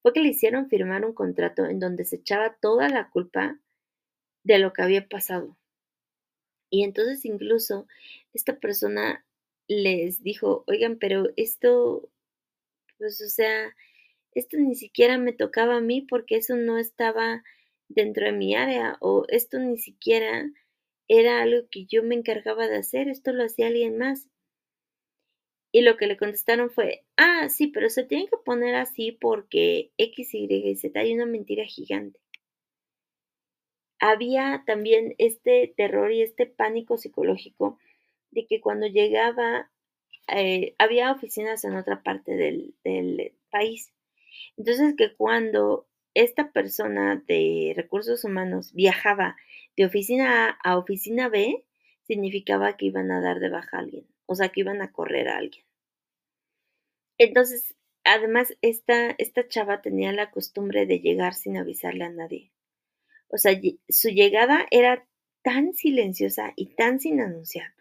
[0.04, 3.60] fue que le hicieron firmar un contrato en donde se echaba toda la culpa
[4.44, 5.58] de lo que había pasado.
[6.70, 7.88] Y entonces incluso
[8.34, 9.26] esta persona
[9.68, 12.12] les dijo, oigan, pero esto,
[13.00, 13.76] pues, o sea,
[14.34, 17.44] esto ni siquiera me tocaba a mí porque eso no estaba
[17.90, 20.50] dentro de mi área o esto ni siquiera
[21.08, 24.30] era algo que yo me encargaba de hacer, esto lo hacía alguien más.
[25.72, 29.92] Y lo que le contestaron fue, ah, sí, pero se tiene que poner así porque
[29.98, 32.20] X, Y Z hay una mentira gigante.
[34.00, 37.78] Había también este terror y este pánico psicológico
[38.32, 39.70] de que cuando llegaba,
[40.28, 42.76] eh, había oficinas en otra parte del
[43.52, 43.92] país.
[44.58, 45.89] Entonces que cuando
[46.20, 49.38] esta persona de recursos humanos viajaba
[49.78, 51.64] de oficina A a oficina B,
[52.04, 55.30] significaba que iban a dar de baja a alguien, o sea, que iban a correr
[55.30, 55.64] a alguien.
[57.18, 62.52] Entonces, además, esta, esta chava tenía la costumbre de llegar sin avisarle a nadie.
[63.30, 65.08] O sea, su llegada era
[65.42, 67.72] tan silenciosa y tan sin anunciar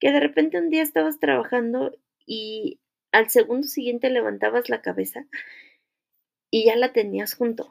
[0.00, 1.96] que de repente un día estabas trabajando
[2.26, 5.26] y al segundo siguiente levantabas la cabeza
[6.54, 7.68] y ya la tenías junto.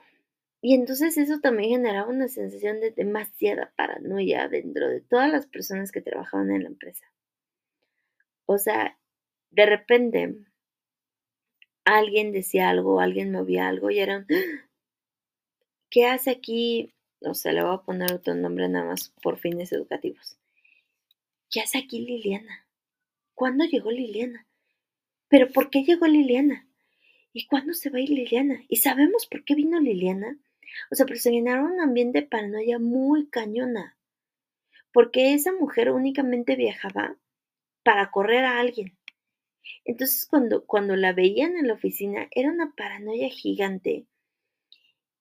[0.60, 5.90] Y entonces eso también generaba una sensación de demasiada paranoia dentro de todas las personas
[5.94, 7.06] que trabajaban en la empresa.
[8.46, 9.00] O sea,
[9.52, 10.36] de repente
[11.86, 14.28] alguien decía algo, alguien movía algo y eran,
[15.90, 16.94] ¿qué hace aquí?
[17.22, 20.38] O sea, le voy a poner otro nombre nada más por fines educativos.
[21.50, 22.68] ¿Qué hace aquí Liliana?
[23.34, 24.46] ¿Cuándo llegó Liliana?
[25.30, 26.68] ¿Pero por qué llegó Liliana?
[27.34, 28.64] ¿Y cuándo se va a ir Liliana?
[28.68, 30.38] ¿Y sabemos por qué vino Liliana?
[30.92, 33.98] O sea, pero se llenaron un ambiente de paranoia muy cañona.
[34.92, 37.18] Porque esa mujer únicamente viajaba
[37.84, 38.96] para correr a alguien.
[39.84, 44.06] Entonces, cuando, cuando la veían en la oficina, era una paranoia gigante.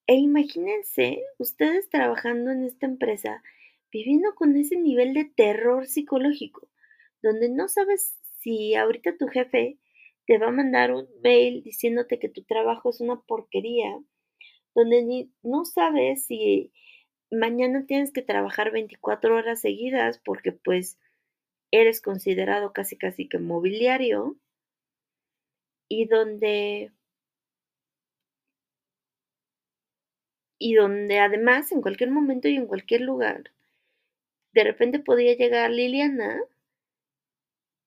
[0.07, 3.42] E imagínense ustedes trabajando en esta empresa,
[3.90, 6.68] viviendo con ese nivel de terror psicológico,
[7.22, 9.79] donde no sabes si ahorita tu jefe
[10.27, 13.99] te va a mandar un mail diciéndote que tu trabajo es una porquería,
[14.75, 16.73] donde ni, no sabes si
[17.31, 20.99] mañana tienes que trabajar 24 horas seguidas porque pues
[21.73, 24.37] eres considerado casi casi que mobiliario
[25.89, 26.93] y donde
[30.59, 33.53] y donde además en cualquier momento y en cualquier lugar
[34.53, 36.41] de repente podía llegar Liliana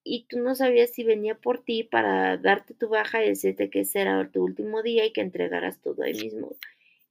[0.07, 3.81] y tú no sabías si venía por ti para darte tu baja y decirte que
[3.81, 6.55] ese era tu último día y que entregaras todo ahí mismo.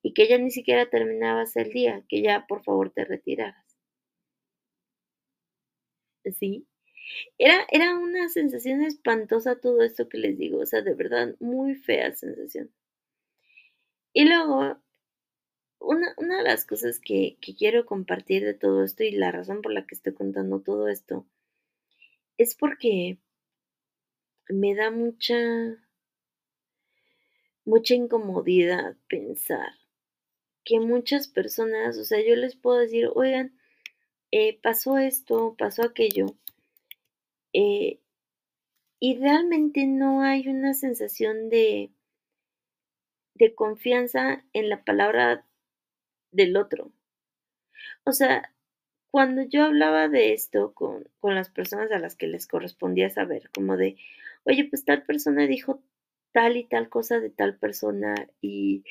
[0.02, 3.64] Y que ya ni siquiera terminabas el día, que ya por favor te retiraras.
[6.38, 6.66] ¿Sí?
[7.38, 11.74] Era, era una sensación espantosa todo esto que les digo, o sea, de verdad, muy
[11.74, 12.70] fea sensación.
[14.12, 14.78] Y luego,
[15.80, 19.62] una, una de las cosas que, que quiero compartir de todo esto y la razón
[19.62, 21.26] por la que estoy contando todo esto
[22.38, 23.18] es porque
[24.48, 25.36] me da mucha,
[27.64, 29.72] mucha incomodidad pensar
[30.64, 33.58] que muchas personas, o sea, yo les puedo decir, oigan,
[34.30, 36.26] eh, pasó esto, pasó aquello,
[37.52, 38.00] eh,
[38.98, 41.90] y realmente no hay una sensación de,
[43.34, 45.46] de confianza en la palabra
[46.32, 46.90] del otro.
[48.04, 48.53] O sea,
[49.14, 53.76] cuando yo hablaba de esto con, las personas a las que les correspondía saber, como
[53.76, 53.96] de,
[54.42, 55.80] oye, pues tal persona dijo
[56.32, 58.82] tal y tal cosa de tal persona y,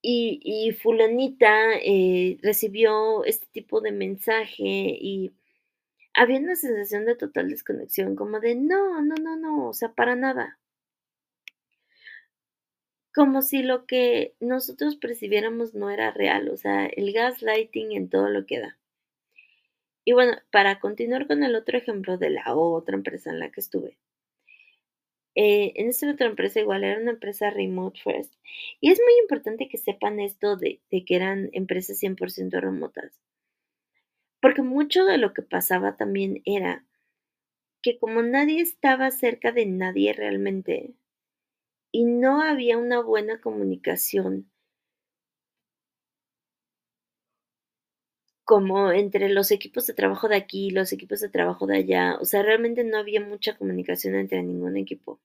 [0.00, 5.34] y, fulanita eh, recibió este tipo de mensaje y
[6.14, 10.16] había una sensación de total desconexión, como de no, no, no, no, o sea, para
[10.16, 10.58] nada.
[13.14, 18.28] Como si lo que nosotros percibiéramos no era real, o sea, el gaslighting en todo
[18.28, 18.78] lo que da.
[20.04, 23.60] Y bueno, para continuar con el otro ejemplo de la otra empresa en la que
[23.60, 23.98] estuve.
[25.34, 28.34] Eh, en esta otra empresa igual era una empresa remote first.
[28.80, 33.12] Y es muy importante que sepan esto de, de que eran empresas 100% remotas.
[34.40, 36.84] Porque mucho de lo que pasaba también era
[37.82, 40.94] que como nadie estaba cerca de nadie realmente
[41.92, 44.50] y no había una buena comunicación
[48.44, 52.16] como entre los equipos de trabajo de aquí y los equipos de trabajo de allá,
[52.20, 55.20] o sea, realmente no había mucha comunicación entre ningún equipo.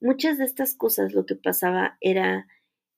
[0.00, 2.48] Muchas de estas cosas lo que pasaba era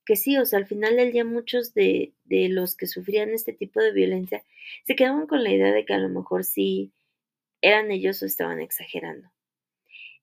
[0.06, 3.52] que sí, o sea, al final del día muchos de, de los que sufrían este
[3.52, 4.44] tipo de violencia
[4.86, 6.92] se quedaban con la idea de que a lo mejor sí
[7.62, 9.30] eran ellos o estaban exagerando.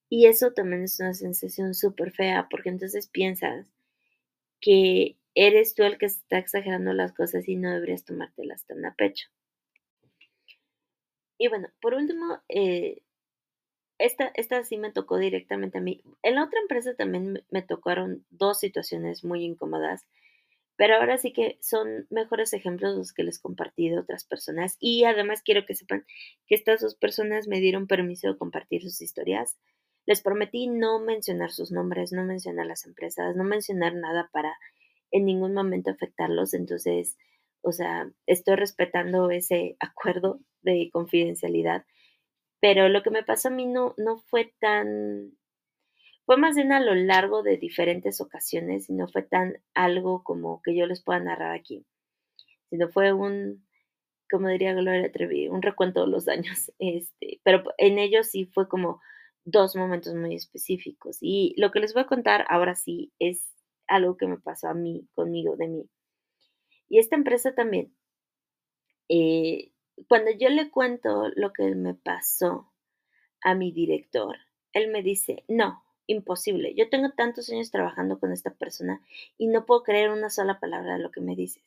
[0.10, 3.68] Y eso también es una sensación súper fea, porque entonces piensas
[4.62, 8.96] que eres tú el que está exagerando las cosas y no deberías tomártelas tan a
[8.96, 9.28] pecho.
[11.38, 13.04] Y bueno, por último, eh,
[14.00, 16.02] esta, esta sí me tocó directamente a mí.
[16.24, 20.06] En la otra empresa también me tocaron dos situaciones muy incómodas,
[20.76, 24.78] pero ahora sí que son mejores ejemplos los que les compartí de otras personas.
[24.80, 26.06] Y además quiero que sepan
[26.48, 29.58] que estas dos personas me dieron permiso de compartir sus historias.
[30.08, 34.58] Les prometí no mencionar sus nombres, no mencionar las empresas, no mencionar nada para
[35.12, 36.56] en ningún momento afectarlos.
[36.56, 37.18] Entonces,
[37.62, 41.86] o sea, estoy respetando ese acuerdo de confidencialidad
[42.60, 45.38] pero lo que me pasó a mí no, no fue tan,
[46.26, 50.62] fue más bien a lo largo de diferentes ocasiones y no fue tan algo como
[50.64, 51.86] que yo les pueda narrar aquí,
[52.70, 53.66] sino fue un,
[54.30, 58.68] como diría Gloria Trevi, un recuento de los daños, este, pero en ellos sí fue
[58.68, 59.02] como
[59.48, 61.18] dos momentos muy específicos.
[61.22, 63.48] Y lo que les voy a contar ahora sí es
[63.88, 65.90] algo que me pasó a mí, conmigo, de mí.
[66.90, 67.96] Y esta empresa también,
[69.08, 69.72] eh,
[70.10, 72.72] cuando yo le cuento lo que me pasó
[73.42, 74.38] a mi director,
[74.74, 79.02] él me dice, no, imposible, yo tengo tantos años trabajando con esta persona
[79.38, 81.64] y no puedo creer una sola palabra de lo que me dices.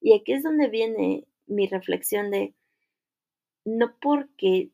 [0.00, 2.54] Y aquí es donde viene mi reflexión de,
[3.64, 4.70] no porque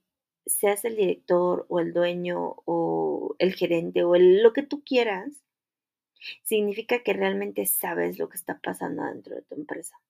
[0.47, 5.43] seas el director o el dueño o el gerente o lo que tú quieras,
[6.43, 10.01] significa que realmente sabes lo que está pasando dentro de tu empresa.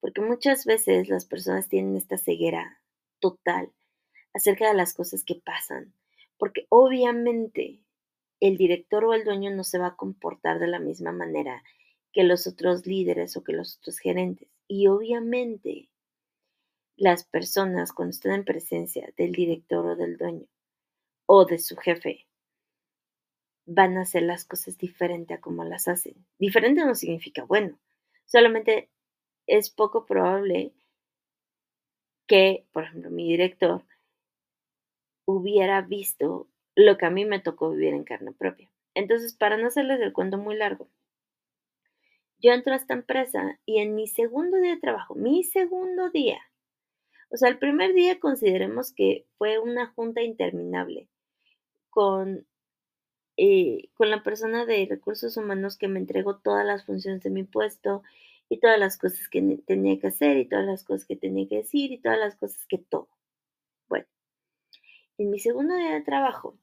[0.00, 2.80] Porque muchas veces las personas tienen esta ceguera
[3.18, 3.72] total
[4.32, 5.92] acerca de las cosas que pasan.
[6.38, 7.80] Porque obviamente
[8.40, 11.62] el director o el dueño no se va a comportar de la misma manera
[12.12, 14.48] que los otros líderes o que los otros gerentes.
[14.66, 15.89] Y obviamente
[17.00, 20.46] las personas cuando están en presencia del director o del dueño
[21.24, 22.26] o de su jefe
[23.64, 26.26] van a hacer las cosas diferente a como las hacen.
[26.38, 27.78] Diferente no significa bueno,
[28.26, 28.90] solamente
[29.46, 30.74] es poco probable
[32.26, 33.82] que, por ejemplo, mi director
[35.24, 38.70] hubiera visto lo que a mí me tocó vivir en carne propia.
[38.94, 40.90] Entonces, para no hacerles el cuento muy largo,
[42.38, 46.40] yo entro a esta empresa y en mi segundo día de trabajo, mi segundo día,
[47.30, 51.08] o sea, el primer día consideremos que fue una junta interminable
[51.88, 52.46] con,
[53.36, 57.44] eh, con la persona de recursos humanos que me entregó todas las funciones de mi
[57.44, 58.02] puesto
[58.48, 61.58] y todas las cosas que tenía que hacer y todas las cosas que tenía que
[61.58, 63.08] decir y todas las cosas que todo.
[63.88, 64.06] Bueno,
[65.18, 66.58] en mi segundo día de trabajo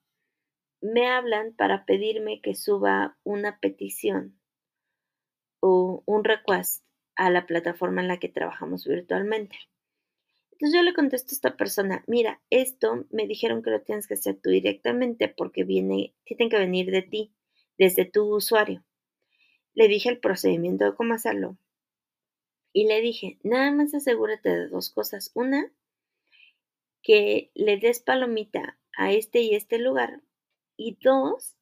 [0.82, 4.38] me hablan para pedirme que suba una petición
[5.62, 6.84] o un request
[7.16, 9.58] a la plataforma en la que trabajamos virtualmente.
[10.58, 14.16] Entonces yo le contesto a esta persona, mira, esto me dijeron que lo tienes que
[14.16, 17.32] hacer tú directamente porque viene, tiene que venir de ti,
[17.78, 18.84] desde tu usuario.
[19.76, 21.60] Le dije el procedimiento de cómo hacerlo.
[22.74, 25.30] Y le dije, nada más asegúrate de dos cosas.
[25.36, 25.72] Una,
[27.04, 30.24] que le des palomita a este y este lugar.
[30.76, 31.56] Y dos,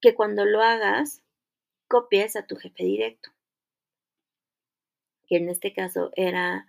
[0.00, 1.24] que cuando lo hagas,
[1.88, 3.30] copies a tu jefe directo.
[5.26, 6.68] Que en este caso era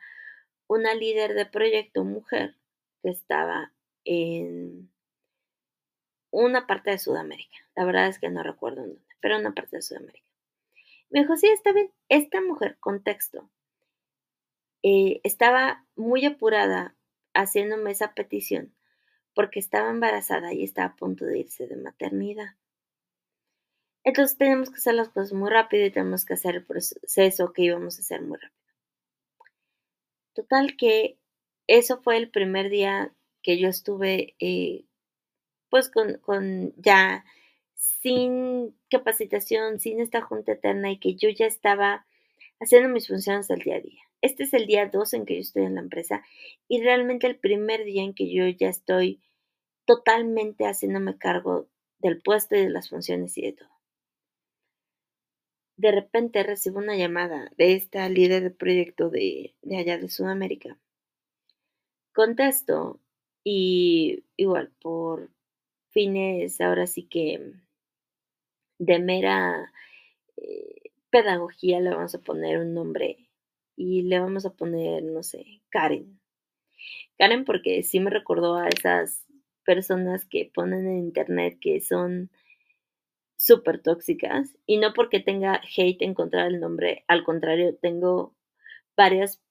[0.68, 2.56] una líder de proyecto mujer
[3.02, 3.74] que estaba
[4.06, 4.90] en
[6.32, 7.58] una parte de Sudamérica.
[7.76, 10.26] La verdad es que no recuerdo en dónde, pero una parte de Sudamérica.
[11.10, 11.92] Me dijo, sí, está bien.
[12.10, 13.50] Esta mujer, contexto,
[14.82, 16.96] eh, estaba muy apurada
[17.34, 18.74] haciéndome esa petición
[19.36, 22.56] porque estaba embarazada y estaba a punto de irse de maternidad.
[24.04, 27.62] Entonces tenemos que hacer las cosas muy rápido y tenemos que hacer el proceso que
[27.62, 28.63] íbamos a hacer muy rápido.
[30.34, 31.18] Total que
[31.68, 34.86] eso fue el primer día que yo estuve, eh,
[35.70, 37.26] pues, con, con ya
[37.76, 42.06] sin capacitación, sin esta junta eterna y que yo ya estaba
[42.60, 44.02] haciendo mis funciones del día a día.
[44.22, 46.24] Este es el día 2 en que yo estoy en la empresa
[46.68, 49.22] y realmente el primer día en que yo ya estoy
[49.86, 51.68] totalmente haciéndome cargo
[52.00, 53.73] del puesto y de las funciones y de todo.
[55.76, 60.78] De repente recibo una llamada de esta líder de proyecto de, de allá de Sudamérica.
[62.14, 63.00] Contesto
[63.44, 65.30] y igual por
[65.90, 67.54] fines ahora sí que
[68.80, 69.72] de mera
[70.38, 73.30] eh, pedagogía le vamos a poner un nombre
[73.76, 76.20] y le vamos a poner, no sé, Karen.
[77.18, 79.26] Karen porque sí me recordó a esas
[79.66, 82.30] personas que ponen en internet que son
[83.44, 88.34] súper tóxicas y no porque tenga hate en contra del nombre, al contrario, tengo
[88.96, 89.42] varias,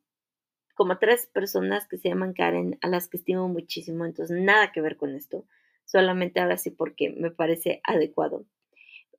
[0.75, 4.81] como tres personas que se llaman Karen a las que estimo muchísimo, entonces nada que
[4.81, 5.47] ver con esto,
[5.85, 8.47] solamente ahora sí porque me parece adecuado.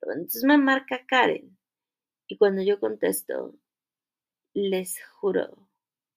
[0.02, 1.56] Entonces me marca Karen
[2.26, 3.54] y cuando yo contesto,
[4.54, 5.68] les juro,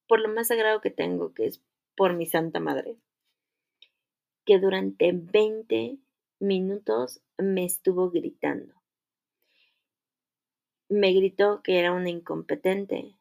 [0.07, 1.61] por lo más sagrado que tengo, que es
[1.95, 2.97] por mi Santa Madre,
[4.45, 5.99] que durante 20
[6.39, 8.73] minutos me estuvo gritando.
[10.89, 13.17] Me gritó que era una incompetente,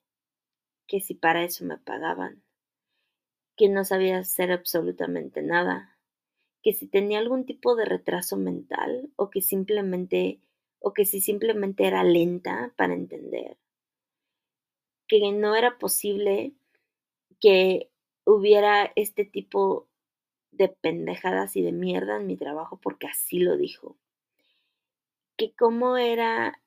[0.87, 2.43] que si para eso me pagaban,
[3.57, 5.99] que no sabía hacer absolutamente nada,
[6.63, 10.41] que si tenía algún tipo de retraso mental o que simplemente
[10.79, 13.57] o que si simplemente era lenta para entender,
[15.09, 16.55] que no era posible
[17.41, 17.91] que
[18.25, 19.86] hubiera este tipo
[20.57, 23.97] de pendejadas y de mierda en mi trabajo porque así lo dijo.
[25.37, 26.61] Que cómo era,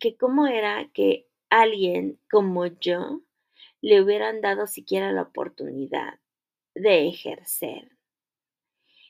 [0.00, 3.20] que cómo era que alguien como yo
[3.80, 6.18] le hubieran dado siquiera la oportunidad
[6.74, 7.90] de ejercer.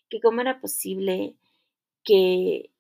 [0.09, 1.37] Que cómo era posible
[2.05, 2.71] que,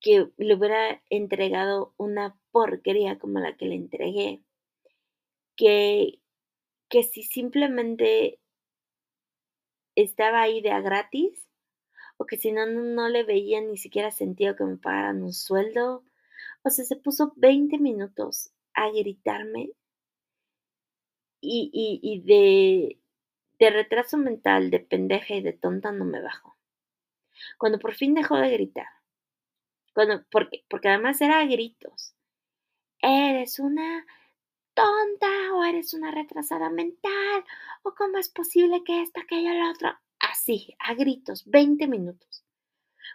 [0.00, 4.42] que le hubiera entregado una porquería como la que le entregué
[5.60, 6.18] que,
[6.88, 8.38] que si simplemente
[10.02, 11.48] estaba ahí de a gratis,
[12.16, 16.04] o que si no, no, le veía ni siquiera sentido que me pagaran un sueldo.
[16.62, 19.70] O sea, se puso 20 minutos a gritarme
[21.40, 23.00] y, y, y de,
[23.58, 26.56] de retraso mental, de pendeja y de tonta no me bajó.
[27.58, 28.88] Cuando por fin dejó de gritar,
[29.94, 32.14] cuando, porque, porque además era a gritos,
[33.00, 34.06] eres una
[34.80, 37.44] tonta o eres una retrasada mental
[37.82, 40.00] o cómo es posible que esta, aquella, la otra.
[40.18, 42.44] Así, a gritos, 20 minutos.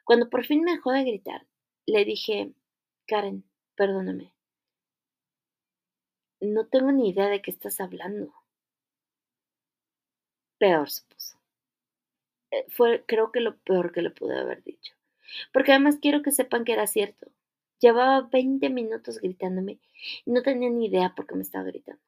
[0.04, 1.46] Cuando por fin me dejó de gritar,
[1.88, 2.54] le dije,
[3.08, 3.44] Karen,
[3.76, 4.34] perdóname.
[6.40, 8.34] No tengo ni idea de qué estás hablando.
[10.60, 11.38] Peor se puso.
[12.52, 14.94] Eh, fue, creo que lo peor que le pude haber dicho.
[15.52, 17.32] Porque además quiero que sepan que era cierto.
[17.80, 19.80] Llevaba 20 minutos gritándome
[20.26, 22.02] y no tenía ni idea por qué me estaba gritando.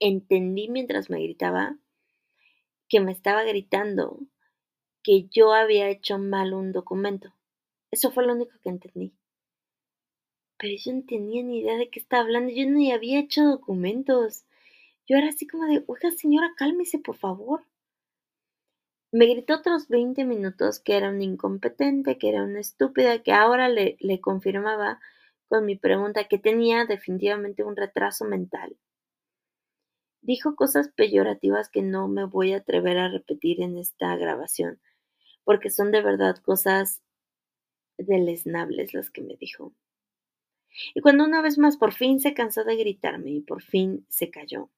[0.00, 1.76] Entendí mientras me gritaba
[2.88, 4.18] que me estaba gritando
[5.02, 7.32] que yo había hecho mal un documento.
[7.90, 9.14] Eso fue lo único que entendí.
[10.58, 12.52] Pero yo no tenía ni idea de qué estaba hablando.
[12.52, 14.44] Yo ni había hecho documentos.
[15.06, 17.64] Yo era así como de, oiga señora, cálmese por favor.
[19.12, 23.68] Me gritó otros 20 minutos que era una incompetente, que era una estúpida, que ahora
[23.68, 25.00] le, confirmaba
[25.48, 28.76] con mi pregunta que tenía definitivamente un retraso mental.
[30.22, 34.80] Dijo cosas peyorativas que no me voy a atrever a repetir en esta grabación,
[35.42, 37.02] porque son de verdad cosas
[37.98, 39.72] deleznables las que me dijo.
[40.94, 44.30] Y cuando una vez más por fin se cansó de gritarme y por fin se
[44.30, 44.70] cayó,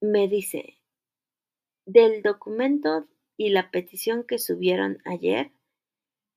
[0.00, 0.78] me dice,
[1.86, 5.52] del documento y la petición que subieron ayer,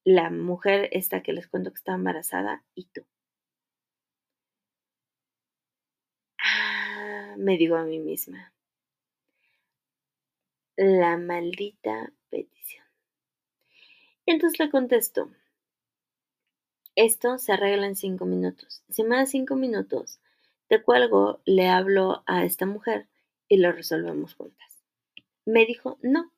[0.04, 3.06] la mujer esta que les cuento que está embarazada y tú.
[6.42, 8.54] Ah, me digo a mí misma.
[10.78, 12.86] La maldita petición.
[14.26, 15.32] Y entonces le contesto.
[16.96, 18.84] Esto se arregla en cinco minutos.
[18.90, 20.20] Si me das cinco minutos,
[20.68, 23.08] te cuelgo, le hablo a esta mujer
[23.48, 24.69] y lo resolvemos juntas
[25.50, 26.32] me dijo, no,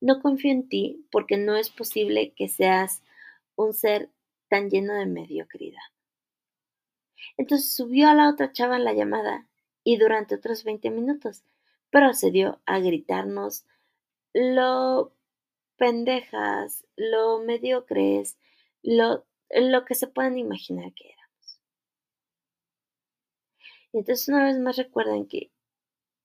[0.00, 3.02] no confío en ti porque no es posible que seas
[3.56, 4.10] un ser
[4.48, 5.82] tan lleno de mediocridad.
[7.36, 9.46] Entonces subió a la otra chava en la llamada
[9.84, 11.42] y durante otros 20 minutos
[11.90, 13.64] procedió a gritarnos
[14.34, 15.12] lo
[15.76, 18.38] pendejas, lo mediocres,
[18.82, 21.60] lo, lo que se puedan imaginar que éramos.
[23.92, 25.50] Entonces una vez más recuerden que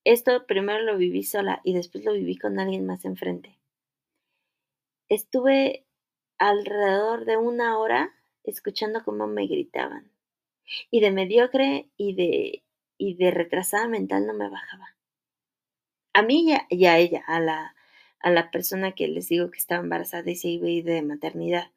[0.09, 3.59] Esto primero lo viví sola y después lo viví con alguien más enfrente.
[5.09, 5.85] Estuve
[6.37, 8.13] alrededor de una hora
[8.45, 10.09] escuchando cómo me gritaban.
[10.89, 12.63] Y de mediocre y de,
[12.97, 14.95] y de retrasada mental no me bajaba.
[16.13, 17.75] A mí y a, ella, a la,
[18.21, 21.01] a la persona que les digo que estaba embarazada y se iba a ir de
[21.01, 21.71] maternidad.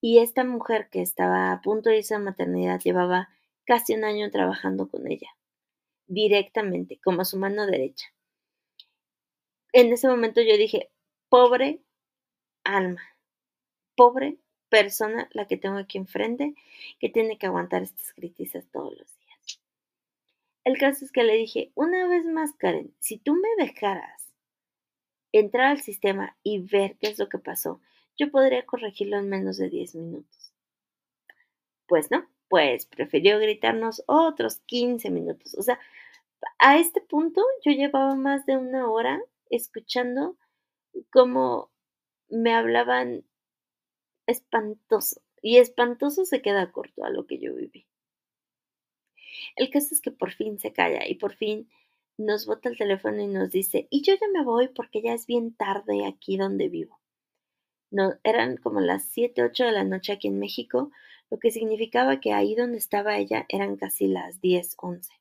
[0.00, 3.30] Y esta mujer que estaba a punto de irse a maternidad llevaba
[3.64, 5.34] casi un año trabajando con ella,
[6.06, 8.06] directamente, como su mano derecha.
[9.72, 10.90] En ese momento yo dije,
[11.28, 11.80] pobre
[12.64, 13.02] alma,
[13.96, 14.38] pobre
[14.68, 16.54] persona la que tengo aquí enfrente,
[16.98, 19.60] que tiene que aguantar estas críticas todos los días.
[20.64, 24.32] El caso es que le dije, una vez más, Karen, si tú me dejaras
[25.32, 27.80] entrar al sistema y ver qué es lo que pasó,
[28.16, 30.52] yo podría corregirlo en menos de 10 minutos.
[31.86, 35.56] Pues no, pues prefirió gritarnos otros 15 minutos.
[35.58, 35.80] O sea,
[36.60, 40.36] a este punto yo llevaba más de una hora escuchando
[41.10, 41.72] cómo
[42.28, 43.24] me hablaban
[44.28, 45.20] espantoso.
[45.42, 47.88] Y espantoso se queda corto a lo que yo viví.
[49.56, 51.68] El caso es que por fin se calla y por fin
[52.16, 55.26] nos bota el teléfono y nos dice, y yo ya me voy porque ya es
[55.26, 57.00] bien tarde aquí donde vivo.
[57.90, 60.92] No, eran como las 7, 8 de la noche aquí en México,
[61.34, 65.12] lo que significaba que ahí donde estaba ella eran casi las 10, 11.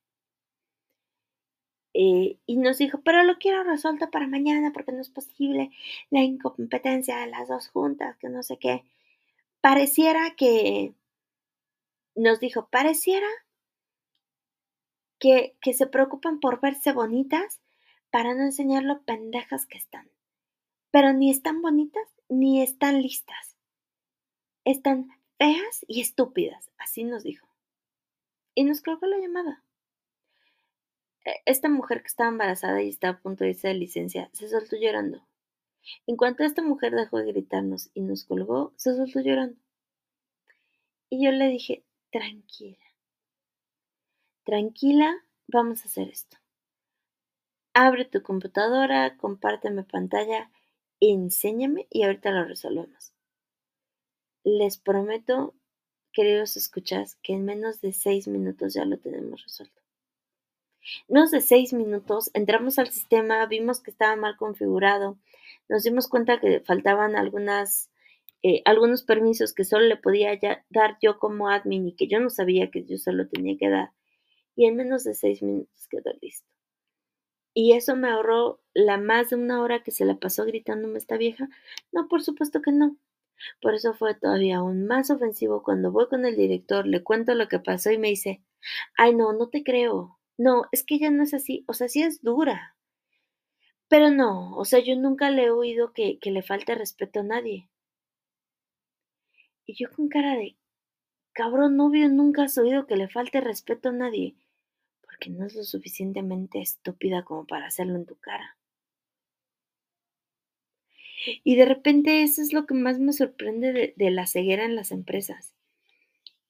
[1.95, 5.71] Eh, y nos dijo, pero lo quiero resuelto para mañana porque no es posible
[6.11, 8.83] la incompetencia de las dos juntas, que no sé qué.
[9.59, 10.93] Pareciera que,
[12.13, 13.27] nos dijo, pareciera
[15.17, 17.59] que, que se preocupan por verse bonitas
[18.11, 20.11] para no enseñar lo pendejas que están.
[20.91, 23.57] Pero ni están bonitas ni están listas.
[24.63, 25.09] Están
[25.43, 27.45] feas y estúpidas, así nos dijo.
[28.55, 29.61] Y nos colgó la llamada.
[31.25, 34.47] E, esta mujer que estaba embarazada y estaba a punto de irse de licencia se
[34.47, 35.27] soltó llorando.
[36.07, 39.59] En cuanto esta mujer dejó de gritarnos y nos colgó, se soltó llorando.
[41.09, 42.77] Y yo le dije, tranquila,
[44.45, 45.13] tranquila,
[45.47, 46.37] vamos a hacer esto.
[47.73, 50.49] Abre tu computadora, compárteme pantalla,
[51.01, 53.12] enséñame y ahorita lo resolvemos.
[54.43, 55.55] Les prometo,
[56.11, 59.83] queridos escuchas, que en menos de seis minutos ya lo tenemos resuelto
[61.07, 65.17] menos de seis minutos entramos al sistema, vimos que estaba mal configurado,
[65.69, 67.89] nos dimos cuenta que faltaban algunas,
[68.41, 70.37] eh, algunos permisos que solo le podía
[70.69, 73.91] dar yo como admin y que yo no sabía que yo solo tenía que dar.
[74.55, 76.47] Y en menos de seis minutos quedó listo.
[77.55, 81.17] Y eso me ahorró la más de una hora que se la pasó gritándome esta
[81.17, 81.49] vieja.
[81.91, 82.97] No, por supuesto que no.
[83.61, 87.47] Por eso fue todavía aún más ofensivo cuando voy con el director, le cuento lo
[87.47, 88.41] que pasó y me dice,
[88.97, 90.19] ay no, no te creo.
[90.37, 92.75] No, es que ella no es así, o sea, sí es dura.
[93.87, 97.23] Pero no, o sea, yo nunca le he oído que, que le falte respeto a
[97.23, 97.69] nadie.
[99.65, 100.57] Y yo con cara de,
[101.33, 104.35] cabrón novio, nunca has oído que le falte respeto a nadie,
[105.01, 108.57] porque no es lo suficientemente estúpida como para hacerlo en tu cara.
[111.43, 114.75] Y de repente eso es lo que más me sorprende de, de la ceguera en
[114.75, 115.53] las empresas.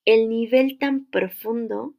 [0.05, 1.95] El nivel tan profundo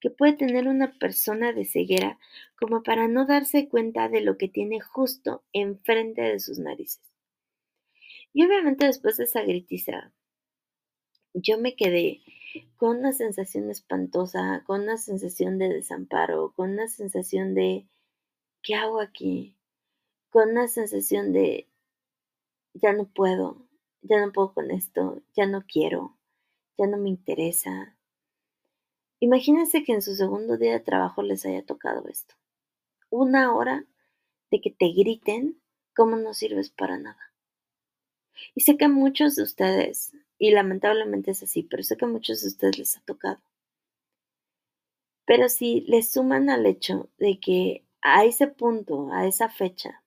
[0.00, 2.18] que puede tener una persona de ceguera
[2.58, 7.02] como para no darse cuenta de lo que tiene justo enfrente de sus narices.
[8.32, 10.12] Y obviamente después de esa gritiza,
[11.32, 12.20] yo me quedé
[12.76, 17.86] con una sensación espantosa, con una sensación de desamparo, con una sensación de
[18.62, 19.56] ¿qué hago aquí?
[20.30, 21.68] Con una sensación de
[22.80, 23.66] ya no puedo,
[24.02, 26.16] ya no puedo con esto, ya no quiero,
[26.78, 27.96] ya no me interesa,
[29.18, 32.34] Imagínense que en su segundo día de trabajo les haya tocado esto.
[33.08, 33.86] Una hora
[34.50, 35.60] de que te griten
[35.94, 37.32] cómo no sirves para nada.
[38.54, 42.48] Y sé que muchos de ustedes, y lamentablemente es así, pero sé que muchos de
[42.48, 43.40] ustedes les ha tocado.
[45.24, 50.02] Pero si les suman al hecho de que a ese punto, a esa fecha,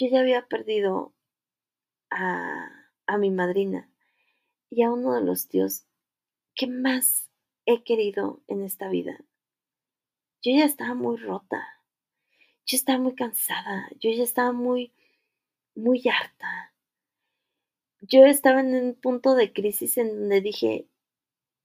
[0.00, 1.14] yo ya había perdido
[2.08, 2.70] a,
[3.06, 3.92] a mi madrina
[4.70, 5.84] y a uno de los tíos
[6.54, 7.30] ¿qué más
[7.66, 9.18] he querido en esta vida?
[10.42, 11.62] Yo ya estaba muy rota,
[12.66, 14.94] yo estaba muy cansada, yo ya estaba muy,
[15.74, 16.74] muy harta.
[18.00, 20.88] Yo estaba en un punto de crisis en donde dije,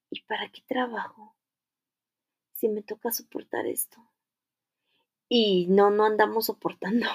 [0.10, 1.36] ¿y para qué trabajo
[2.54, 3.98] si me toca soportar esto?
[5.30, 7.08] Y no, no andamos soportando.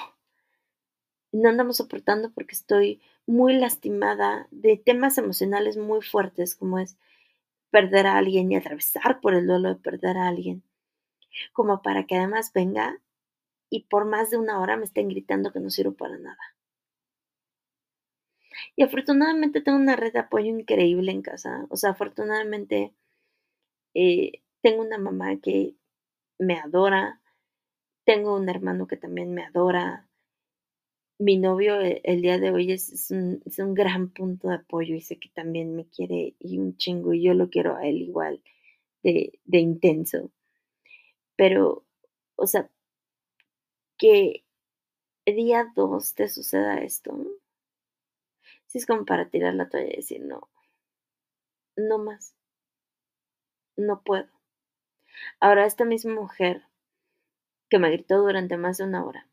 [1.33, 6.97] No andamos soportando porque estoy muy lastimada de temas emocionales muy fuertes como es
[7.70, 10.62] perder a alguien y atravesar por el duelo de perder a alguien.
[11.53, 13.01] como para que además venga
[13.70, 16.43] y por más de una hora me estén gritando que no sirvo para nada.
[18.74, 21.66] Y afortunadamente tengo una red de apoyo increíble en casa.
[21.70, 22.93] O sea, afortunadamente
[23.95, 25.76] eh, tengo una mamá que
[26.39, 27.20] me adora.
[28.07, 30.10] Tengo un hermano que también me adora.
[31.21, 34.95] Mi novio eh, el, día de hoy es, un, es, un, gran punto de apoyo
[34.95, 37.99] y sé que también me quiere y un chingo y yo lo quiero a él
[37.99, 38.43] igual
[39.03, 40.31] de, de intenso.
[41.37, 41.85] Pero,
[42.37, 42.71] o sea,
[43.99, 44.45] que
[45.27, 47.12] día dos te suceda esto,
[48.66, 50.49] si es como para tirar la toalla y decir, no,
[51.77, 52.35] no más,
[53.77, 54.29] no puedo.
[55.39, 56.62] Ahora, esta misma mujer
[57.68, 59.30] que me gritó durante más de una hora,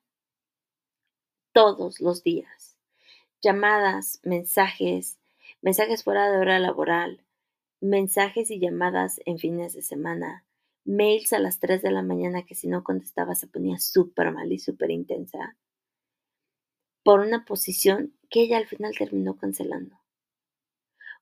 [1.58, 2.78] todos los días,
[3.42, 5.18] llamadas, mensajes,
[5.60, 7.26] mensajes fuera de hora laboral,
[7.82, 10.46] mensajes y llamadas en fines de semana,
[10.86, 14.52] mails a las 3 de la mañana que si no contestaba se ponía súper mal
[14.52, 15.58] y súper intensa,
[17.02, 20.00] por una posición que ella al final terminó cancelando.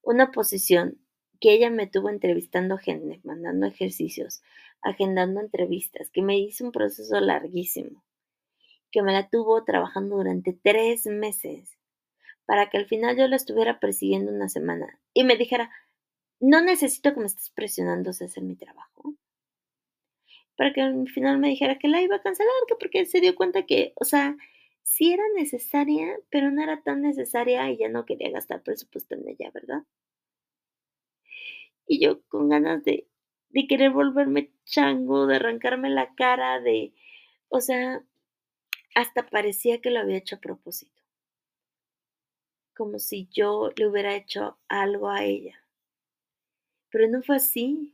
[0.01, 0.99] Una posición
[1.39, 4.41] que ella me tuvo entrevistando gente, mandando ejercicios,
[4.81, 8.03] agendando entrevistas, que me hizo un proceso larguísimo,
[8.95, 11.77] que me la tuvo trabajando durante tres meses
[12.45, 15.69] para que al final yo la estuviera persiguiendo una semana y me dijera,
[16.39, 19.15] no necesito que me estés presionando a hacer mi trabajo.
[20.55, 23.35] Para que al final me dijera que la iba a cancelar, que porque se dio
[23.35, 24.37] cuenta que, o sea,
[24.81, 29.27] sí era necesaria, pero no era tan necesaria y ya no quería gastar presupuesto en
[29.27, 29.83] ella, ¿verdad?
[31.85, 33.09] Y yo con ganas de,
[33.49, 36.93] de querer volverme chango, de arrancarme la cara, de,
[37.49, 38.01] o sea,
[38.95, 41.03] hasta parecía que lo había hecho a propósito.
[42.75, 45.61] Como si yo le hubiera hecho algo a ella.
[46.89, 47.93] Pero no fue así.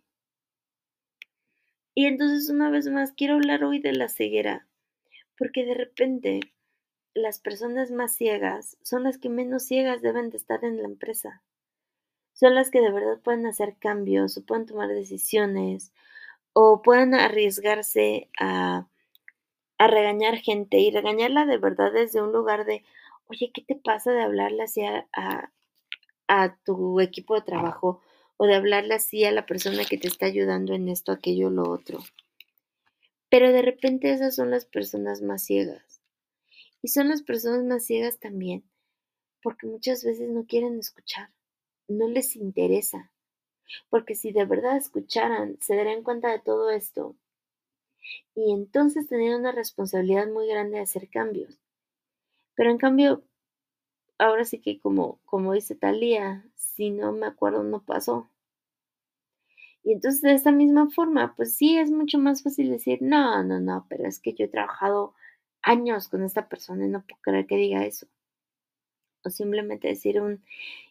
[1.94, 4.68] Y entonces una vez más quiero hablar hoy de la ceguera,
[5.38, 6.40] porque de repente
[7.14, 11.42] las personas más ciegas son las que menos ciegas deben de estar en la empresa.
[12.34, 15.92] Son las que de verdad pueden hacer cambios o pueden tomar decisiones
[16.54, 18.88] o pueden arriesgarse a,
[19.82, 22.84] a regañar gente y regañarla de verdad desde un lugar de,
[23.26, 25.52] oye, ¿qué te pasa de hablarle así a, a,
[26.28, 28.00] a tu equipo de trabajo
[28.38, 31.68] o de hablarle así a la persona que te está ayudando en esto, aquello, lo
[31.68, 31.98] otro?
[33.32, 36.00] Pero de repente esas son las personas más ciegas
[36.84, 38.64] y son las personas más ciegas también,
[39.42, 41.32] porque muchas veces no quieren escuchar,
[41.88, 43.12] no les interesa.
[43.90, 47.16] Porque si de verdad escucharan, se darían cuenta de todo esto.
[48.36, 51.60] Y entonces tendrían una responsabilidad muy grande de hacer cambios.
[52.56, 53.24] Pero en cambio,
[54.18, 58.30] ahora sí que como, como dice Talía, si no me acuerdo, no pasó.
[59.84, 63.60] Y entonces de esta misma forma, pues sí es mucho más fácil decir, no, no,
[63.60, 65.14] no, pero es que yo he trabajado
[65.62, 68.08] años con esta persona y no puedo creer que diga eso.
[69.24, 70.44] O simplemente decir un,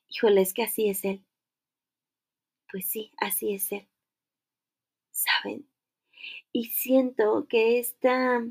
[0.08, 1.24] híjole, es que así es él.
[2.72, 3.86] Pues sí, así es él.
[5.12, 5.69] ¿Saben?
[6.52, 8.44] Y siento que esta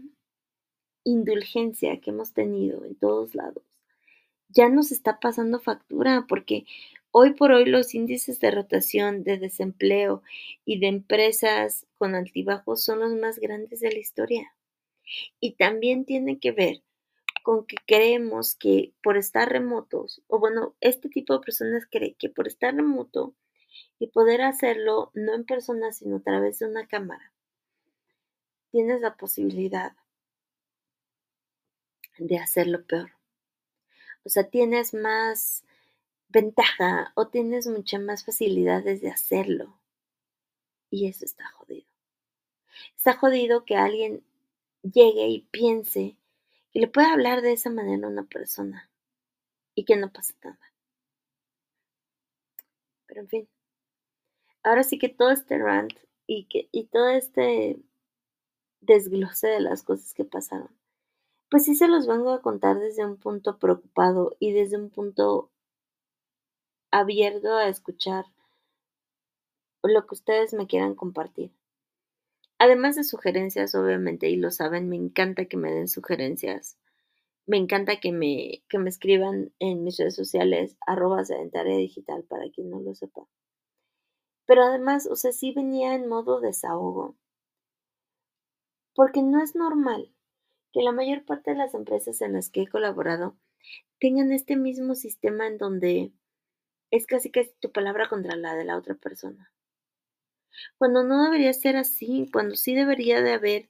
[1.04, 3.64] indulgencia que hemos tenido en todos lados
[4.50, 6.66] ya nos está pasando factura porque
[7.12, 10.24] hoy por hoy los índices de rotación, de desempleo
[10.66, 14.56] y de empresas con altibajos son los más grandes de la historia.
[15.40, 16.84] Y también tiene que ver
[17.44, 22.30] con que creemos que por estar remotos, o bueno, este tipo de personas cree que
[22.30, 23.34] por estar remoto
[23.98, 27.34] y poder hacerlo no en persona, sino a través de una cámara,
[28.72, 29.94] tienes la posibilidad
[32.18, 33.12] de hacerlo peor.
[34.24, 35.64] O sea, tienes más
[36.28, 39.80] ventaja o tienes muchas más facilidades de hacerlo.
[40.90, 41.88] Y eso está jodido.
[42.96, 44.24] Está jodido que alguien
[44.82, 46.18] llegue y piense
[46.72, 48.90] que le puede hablar de esa manera a una persona
[49.76, 50.60] y que no pasa nada.
[53.08, 53.50] Pero en fin,
[54.64, 55.94] ahora sí que todo este rant
[56.28, 57.80] y, que, y todo este
[58.82, 60.70] desglose de las cosas que pasaron,
[61.50, 65.52] pues sí se los vengo a contar desde un punto preocupado y desde un punto
[66.92, 68.26] abierto a escuchar
[69.84, 71.52] lo que ustedes me quieran compartir.
[72.58, 76.78] Además de sugerencias, obviamente, y lo saben, me encanta que me den sugerencias.
[77.46, 82.50] Me encanta que me, que me escriban en mis redes sociales, arroba sedentaria digital, para
[82.52, 83.28] quien no lo sepa.
[84.46, 87.16] Pero además, o sea, sí venía en modo desahogo.
[89.00, 90.14] Porque no es normal
[90.74, 93.38] que la mayor parte de las empresas en las que he colaborado
[93.98, 96.12] tengan este mismo sistema en donde
[96.92, 99.54] es casi casi tu palabra contra la de la otra persona.
[100.78, 103.70] cuando no debería ser así, cuando sí debería de haber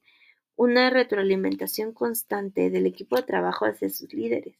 [0.55, 4.57] una retroalimentación constante del equipo de trabajo hacia sus líderes,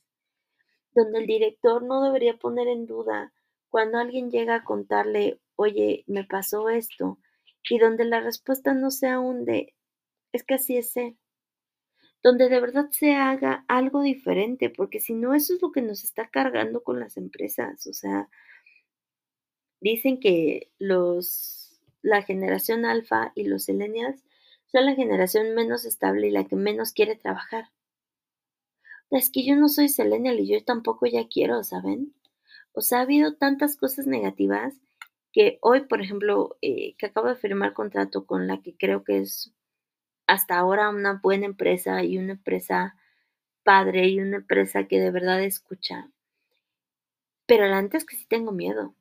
[0.93, 3.33] donde el director no debería poner en duda
[3.69, 7.17] cuando alguien llega a contarle, oye, me pasó esto,
[7.67, 9.73] y donde la respuesta no sea un de,
[10.33, 11.17] es que así es él,
[12.23, 16.03] donde de verdad se haga algo diferente, porque si no, eso es lo que nos
[16.03, 18.29] está cargando con las empresas, o sea,
[19.81, 24.23] dicen que los, la generación alfa y los millennials
[24.71, 27.69] son la generación menos estable y la que menos quiere trabajar.
[29.09, 32.13] Es que yo no soy selenial y yo tampoco ya quiero, ¿saben?
[32.73, 34.75] O sea, ha habido tantas cosas negativas
[35.31, 39.19] que hoy, por ejemplo, eh, que acabo de firmar contrato con la que creo que
[39.19, 39.51] es
[40.29, 42.95] hasta ahora una buena empresa y una empresa
[43.63, 46.11] padre y una empresa que de verdad escucha.
[47.47, 48.93] Pero la antes que sí tengo miedo.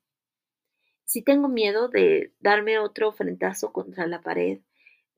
[1.05, 4.61] Sí tengo miedo de darme otro frentazo contra la pared,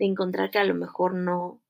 [0.01, 1.63] de encontrar que a lo mejor no,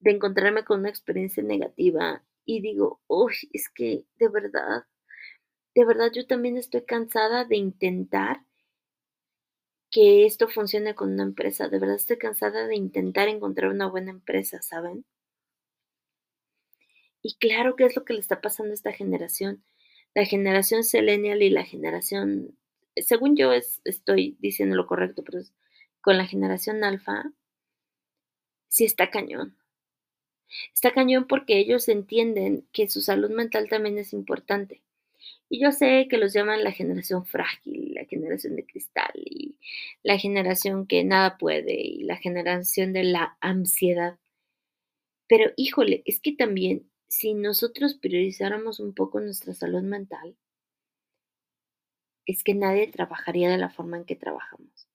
[0.00, 4.86] de encontrarme con una experiencia negativa y digo, uy, es que de verdad,
[5.74, 8.40] de verdad yo también estoy cansada de intentar
[9.94, 11.68] que esto funcione con una empresa.
[11.68, 15.04] De verdad estoy cansada de intentar encontrar una buena empresa, ¿saben?
[17.22, 19.62] Y claro que es lo que le está pasando a esta generación.
[20.12, 22.58] La generación Selenial y la generación,
[22.96, 25.44] según yo estoy diciendo lo correcto, pero
[26.00, 27.30] con la generación alfa,
[28.66, 29.56] sí está cañón.
[30.72, 34.83] Está cañón porque ellos entienden que su salud mental también es importante.
[35.48, 39.56] Y yo sé que los llaman la generación frágil, la generación de cristal y
[40.02, 44.18] la generación que nada puede y la generación de la ansiedad.
[45.28, 50.36] Pero híjole, es que también si nosotros priorizáramos un poco nuestra salud mental,
[52.26, 54.88] es que nadie trabajaría de la forma en que trabajamos.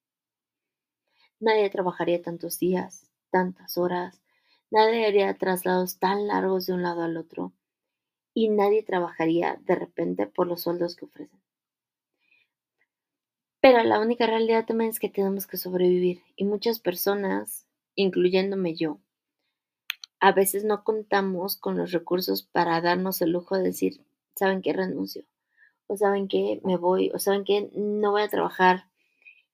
[1.39, 4.21] Nadie trabajaría tantos días, tantas horas,
[4.71, 7.53] nadie haría traslados tan largos de un lado al otro
[8.43, 11.41] y nadie trabajaría de repente por los sueldos que ofrecen.
[13.59, 18.99] Pero la única realidad también es que tenemos que sobrevivir y muchas personas, incluyéndome yo,
[20.21, 24.71] a veces no contamos con los recursos para darnos el lujo de decir, ¿saben qué
[24.71, 25.25] renuncio?
[25.87, 28.85] O saben que me voy, o saben que no voy a trabajar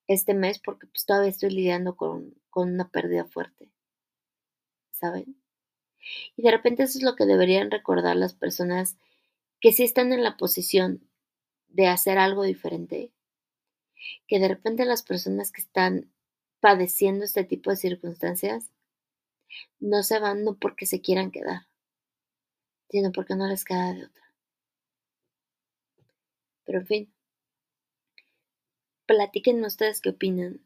[0.08, 3.72] este mes porque pues todavía estoy lidiando con, con una pérdida fuerte.
[4.92, 5.36] ¿Saben?
[6.36, 8.98] Y de repente eso es lo que deberían recordar las personas
[9.60, 11.08] que sí están en la posición
[11.70, 13.12] de hacer algo diferente.
[14.28, 16.12] Que de repente las personas que están
[16.60, 18.72] padeciendo este tipo de circunstancias
[19.80, 21.68] no se van no porque se quieran quedar,
[22.90, 24.34] sino porque no les queda de otra.
[26.66, 27.14] Pero en fin,
[29.06, 30.62] platíquenme ustedes qué opinan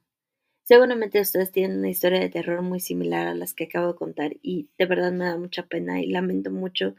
[0.69, 4.33] Seguramente ustedes tienen una historia de terror muy similar a las que acabo de contar
[4.43, 6.95] y de verdad me da mucha pena y lamento mucho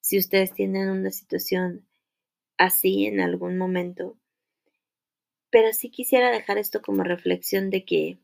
[0.00, 1.84] si ustedes tienen una situación
[2.58, 4.16] así en algún momento.
[5.50, 8.20] Pero sí quisiera dejar esto como reflexión de que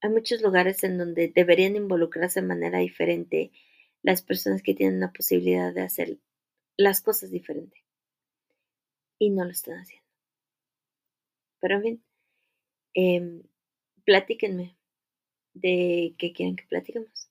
[0.00, 3.52] hay muchos lugares en donde deberían involucrarse de manera diferente
[4.02, 6.18] las personas que tienen la posibilidad de hacer
[6.76, 7.84] las cosas diferente.
[9.20, 10.08] Y no lo están haciendo.
[11.60, 12.04] Pero en fin,
[12.94, 13.42] eh,
[14.08, 14.74] platíquenme
[15.54, 17.30] de qué quieren que platiquemos.